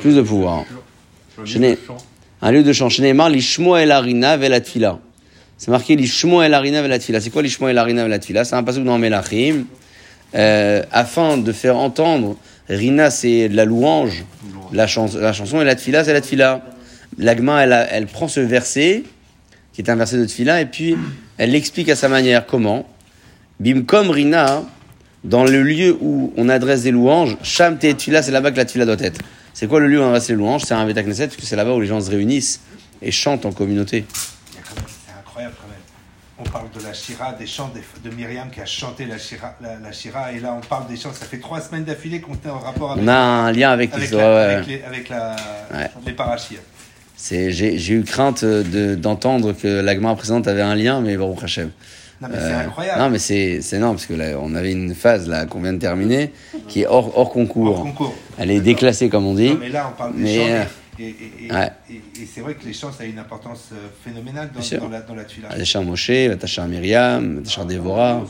Plus 0.00 0.14
de 0.16 0.22
pouvoir. 0.22 0.64
Un 2.40 2.50
lieu 2.52 2.62
de 2.62 2.72
chant. 2.72 2.88
Shneimar, 2.88 3.30
l'ishmo 3.30 3.76
el 3.76 3.92
harina 3.92 4.36
la 4.36 4.60
tfila. 4.60 4.98
C'est 5.56 5.70
marqué 5.70 5.96
l'ishmo 5.96 6.42
el 6.42 6.54
harina 6.54 6.86
la 6.86 6.98
tfila. 6.98 7.20
C'est 7.20 7.30
quoi 7.30 7.42
l'ishmo 7.42 7.68
el 7.68 7.78
harina 7.78 8.06
la 8.08 8.18
tfila? 8.18 8.44
C'est 8.44 8.56
un 8.56 8.62
passage 8.62 8.84
dans 8.84 8.98
Melachim. 8.98 9.64
Euh, 10.34 10.82
afin 10.92 11.38
de 11.38 11.52
faire 11.52 11.76
entendre, 11.76 12.36
Rina 12.68 13.10
c'est 13.10 13.48
de 13.48 13.56
la 13.56 13.64
louange, 13.64 14.24
la, 14.74 14.86
chans- 14.86 15.16
la 15.18 15.32
chanson, 15.32 15.62
et 15.62 15.64
la 15.64 15.74
tfila 15.74 16.04
c'est 16.04 16.12
la 16.12 16.20
tfila. 16.20 16.62
L'agma 17.16 17.64
elle, 17.64 17.88
elle 17.90 18.06
prend 18.06 18.28
ce 18.28 18.40
verset, 18.40 19.04
qui 19.72 19.80
est 19.80 19.88
un 19.88 19.96
verset 19.96 20.18
de 20.18 20.26
tfila, 20.26 20.60
et 20.60 20.66
puis 20.66 20.96
elle 21.38 21.52
l'explique 21.52 21.88
à 21.88 21.96
sa 21.96 22.08
manière. 22.08 22.46
Comment 22.46 22.86
Bimkom 23.60 24.10
Rina, 24.10 24.62
dans 25.24 25.44
le 25.44 25.62
lieu 25.62 25.96
où 26.00 26.32
on 26.36 26.48
adresse 26.48 26.82
des 26.82 26.90
louanges, 26.90 27.36
Sham 27.42 27.78
te 27.78 27.86
tfila, 27.90 28.22
c'est 28.22 28.30
là-bas 28.30 28.50
que 28.50 28.56
la 28.56 28.64
tfila 28.64 28.84
doit 28.84 28.96
être. 29.00 29.20
C'est 29.54 29.66
quoi 29.66 29.80
le 29.80 29.88
lieu 29.88 30.00
où 30.00 30.02
on 30.02 30.08
adresse 30.08 30.28
les 30.28 30.34
louanges 30.36 30.62
C'est 30.64 30.74
un 30.74 30.84
Beta 30.86 31.02
Knesset, 31.02 31.26
parce 31.28 31.36
que 31.36 31.46
c'est 31.46 31.56
là-bas 31.56 31.72
où 31.74 31.80
les 31.80 31.86
gens 31.86 32.00
se 32.00 32.10
réunissent 32.10 32.60
et 33.02 33.10
chantent 33.10 33.46
en 33.46 33.52
communauté. 33.52 34.04
C'est 34.12 35.12
incroyable 35.18 35.54
quand 35.60 35.68
même. 35.68 35.78
On 36.40 36.44
parle 36.44 36.70
de 36.70 36.86
la 36.86 36.92
Shira, 36.92 37.32
des 37.32 37.46
chants 37.46 37.72
de, 38.04 38.10
Myriam 38.10 38.48
qui 38.50 38.60
a 38.60 38.66
chanté 38.66 39.06
la 39.06 39.18
Shira, 39.18 39.56
la, 39.60 39.76
la 39.80 39.90
Shira, 39.90 40.30
et 40.32 40.38
là 40.38 40.54
on 40.56 40.60
parle 40.64 40.86
des 40.86 40.96
chants. 40.96 41.12
Ça 41.12 41.26
fait 41.26 41.38
trois 41.38 41.60
semaines 41.60 41.82
d'affilée 41.84 42.20
qu'on 42.20 42.34
est 42.34 42.48
en 42.48 42.60
rapport 42.60 42.92
avec, 42.92 43.02
On 43.02 43.08
a 43.08 43.16
un 43.16 43.50
lien 43.52 43.70
avec 43.70 43.90
la, 43.92 43.98
ouais, 43.98 44.22
avec, 44.54 44.66
les, 44.68 44.82
avec 44.82 45.08
la, 45.08 45.34
Ouais. 45.74 45.90
les 46.06 46.12
parachis. 46.12 46.58
C'est, 47.20 47.50
j'ai, 47.50 47.78
j'ai 47.78 47.94
eu 47.94 48.04
crainte 48.04 48.44
de, 48.44 48.94
d'entendre 48.94 49.52
que 49.52 49.66
l'agma 49.80 50.14
précédente 50.14 50.46
avait 50.46 50.62
un 50.62 50.76
lien, 50.76 51.00
mais 51.00 51.16
bon, 51.16 51.34
Hachem. 51.42 51.70
Non 52.20 52.28
mais 52.30 52.36
c'est 52.38 52.44
Euh, 52.52 52.60
incroyable. 52.66 53.00
Non, 53.00 53.10
mais 53.10 53.18
c'est, 53.18 53.60
c'est 53.60 53.78
non, 53.78 53.90
parce 53.90 54.06
que 54.06 54.14
là, 54.14 54.38
on 54.40 54.54
avait 54.54 54.70
une 54.72 54.94
phase 54.94 55.28
là 55.28 55.44
qu'on 55.46 55.60
vient 55.60 55.72
de 55.72 55.78
terminer 55.78 56.32
qui 56.68 56.82
est 56.82 56.86
hors, 56.86 57.16
hors 57.18 57.30
concours. 57.32 57.68
Hors 57.78 57.82
concours. 57.82 58.14
Elle 58.38 58.52
est 58.52 58.60
déclassée, 58.60 59.08
comme 59.08 59.26
on 59.26 59.34
dit. 59.34 59.50
Non, 59.50 59.56
mais 59.60 59.68
là 59.68 59.90
on 59.92 59.96
parle 59.98 60.14
des 60.16 60.22
Mais, 60.22 60.36
chants. 60.36 60.52
euh, 60.52 60.64
Et, 61.00 61.04
et- 61.04 61.46
et- 61.48 61.52
ouais. 61.52 61.70
et- 61.90 62.22
et 62.22 62.28
c'est 62.32 62.40
vrai 62.40 62.54
que 62.54 62.64
les 62.64 62.72
chants, 62.72 62.90
ça 62.92 63.02
a 63.04 63.06
une 63.06 63.18
importance 63.20 63.68
euh, 63.72 63.76
phénoménale 64.04 64.50
dans, 64.52 64.78
dans 64.78 64.88
la, 64.88 65.00
dans 65.00 65.14
la 65.14 65.24
tefila. 65.24 65.48
Tachar 65.48 65.82
Moshe, 65.84 66.10
Tachar 66.40 66.66
Myriam, 66.66 67.42
Tachar 67.44 67.66
Dévora. 67.66 68.24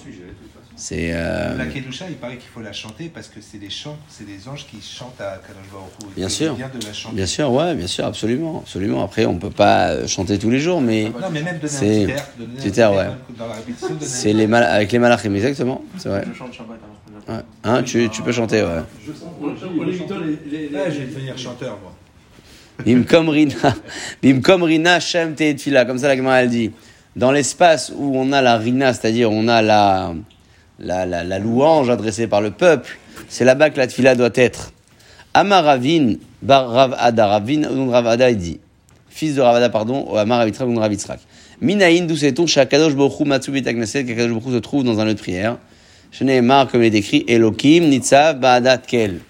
C'est. 0.81 1.11
euh, 1.13 1.57
La 1.59 1.67
Kedusha, 1.67 2.05
il 2.09 2.15
paraît 2.17 2.37
qu'il 2.37 2.49
faut 2.55 2.61
la 2.61 2.73
chanter 2.73 3.11
parce 3.13 3.27
que 3.27 3.41
c'est 3.41 3.59
les 3.59 3.69
chants, 3.69 3.97
c'est 4.09 4.25
les 4.27 4.49
anges 4.49 4.65
qui 4.65 4.79
chantent 4.81 5.21
à 5.21 5.39
Kadosh 5.45 5.69
Baruch 5.73 5.91
Hu. 6.03 6.15
Bien 6.17 6.29
sûr. 6.29 6.55
bien 6.55 6.71
de 6.73 6.87
la 6.87 6.93
chanter. 6.93 7.17
Bien 7.17 7.27
sûr, 7.27 7.51
ouais, 7.53 7.75
bien 7.75 7.89
sûr, 7.89 8.05
absolument, 8.07 8.61
absolument. 8.65 9.03
Après, 9.05 9.27
on 9.27 9.39
peut 9.39 9.51
pas 9.51 9.89
euh, 9.89 10.07
chanter 10.07 10.39
tous 10.39 10.51
les 10.51 10.61
jours, 10.61 10.81
mais 10.81 11.05
Non, 11.11 11.29
mais 11.33 11.43
même 11.43 11.57
donner 11.59 11.69
C'est- 11.69 12.05
un 12.05 12.07
petit 12.07 12.13
air, 12.13 12.27
donner 12.39 12.53
un 12.53 12.63
petit 12.63 12.81
air, 12.81 12.93
ouais. 12.93 13.07
Dans 13.37 13.47
la 13.49 13.55
répétition, 13.55 13.89
donner 13.89 14.01
c'est 14.07 14.33
les 14.33 14.47
mal 14.47 14.63
avec 14.63 14.93
les 14.93 14.99
malachim, 15.01 15.35
exactement. 15.35 15.83
C'est 15.99 16.09
vrai. 16.11 16.25
Je 16.33 16.39
chante 16.39 16.53
Shabbat 16.55 16.79
alors. 16.79 17.27
que 17.27 17.33
Ouais. 17.33 17.45
Hein, 17.65 17.83
tu, 17.83 18.09
tu 18.11 18.23
peux 18.23 18.33
chanter, 18.33 18.63
ouais. 18.63 18.69
Je 19.05 19.13
sens 19.13 19.25
On, 19.43 19.47
on 19.49 19.87
évite 19.89 20.11
les, 20.11 20.59
les, 20.59 20.69
les- 20.69 20.79
Ah, 20.79 20.89
je 20.91 21.01
vais 21.01 21.07
devenir 21.07 21.37
chanteur, 21.37 21.77
moi. 21.83 21.93
Bimkom 22.87 23.29
rina, 23.31 23.75
bimkom 24.23 24.63
rina 24.63 25.01
shem 25.01 25.35
te 25.35 25.53
tfila, 25.53 25.85
comme 25.85 25.99
ça 25.99 26.07
la 26.07 26.17
Gemara 26.17 26.43
elle 26.43 26.49
dit. 26.51 26.71
Dans 27.17 27.33
l'espace 27.33 27.93
où 27.97 28.17
on 28.17 28.31
a 28.33 28.41
la 28.41 28.57
rina, 28.57 28.95
c'est-à-dire 28.95 29.33
on 29.33 29.49
a 29.49 29.61
la, 29.63 30.15
la, 30.79 31.39
louange 31.39 31.91
adressée 31.91 32.27
par 32.27 32.41
le 32.41 32.51
peuple, 32.51 32.99
c'est 33.29 33.45
là-bas 33.45 33.71
que 33.71 33.79
la 33.79 33.87
tfila 33.87 34.15
doit 34.15 34.31
être. 34.35 34.73
Amar 35.35 35.65
Ravin, 35.65 36.15
bar 36.43 36.69
Rav 36.69 36.97
Ada, 36.99 37.27
Ravin, 37.27 37.63
Rav 37.91 38.07
Ada, 38.07 38.31
il 38.31 38.39
dit, 38.39 38.61
fils 39.09 39.35
de 39.35 39.41
Ravada, 39.41 39.69
pardon, 39.69 40.07
au 40.09 40.17
Amar 40.17 40.39
Rav 40.39 40.93
Yitzhak. 40.93 41.21
Minaïn, 41.61 42.07
d'où 42.07 42.17
sait-on, 42.17 42.47
Shakadosh 42.47 42.95
Bochou 42.95 43.25
Matsubi 43.25 43.63
Takneset, 43.63 44.05
qu'Akadosh 44.05 44.33
Bochou 44.33 44.53
se 44.53 44.59
trouve 44.59 44.85
dans 44.85 45.01
un 45.01 45.05
lieu 45.05 45.15
de 45.15 45.19
prière? 45.19 45.59
Shneemar, 46.13 46.69
comme 46.69 46.83
il 46.83 46.95
est 46.95 46.99
écrit, 46.99 47.25
Elokim, 47.29 47.89
Nitzav, 47.89 48.39
Ba'adat 48.39 48.79
Kel. 48.79 49.21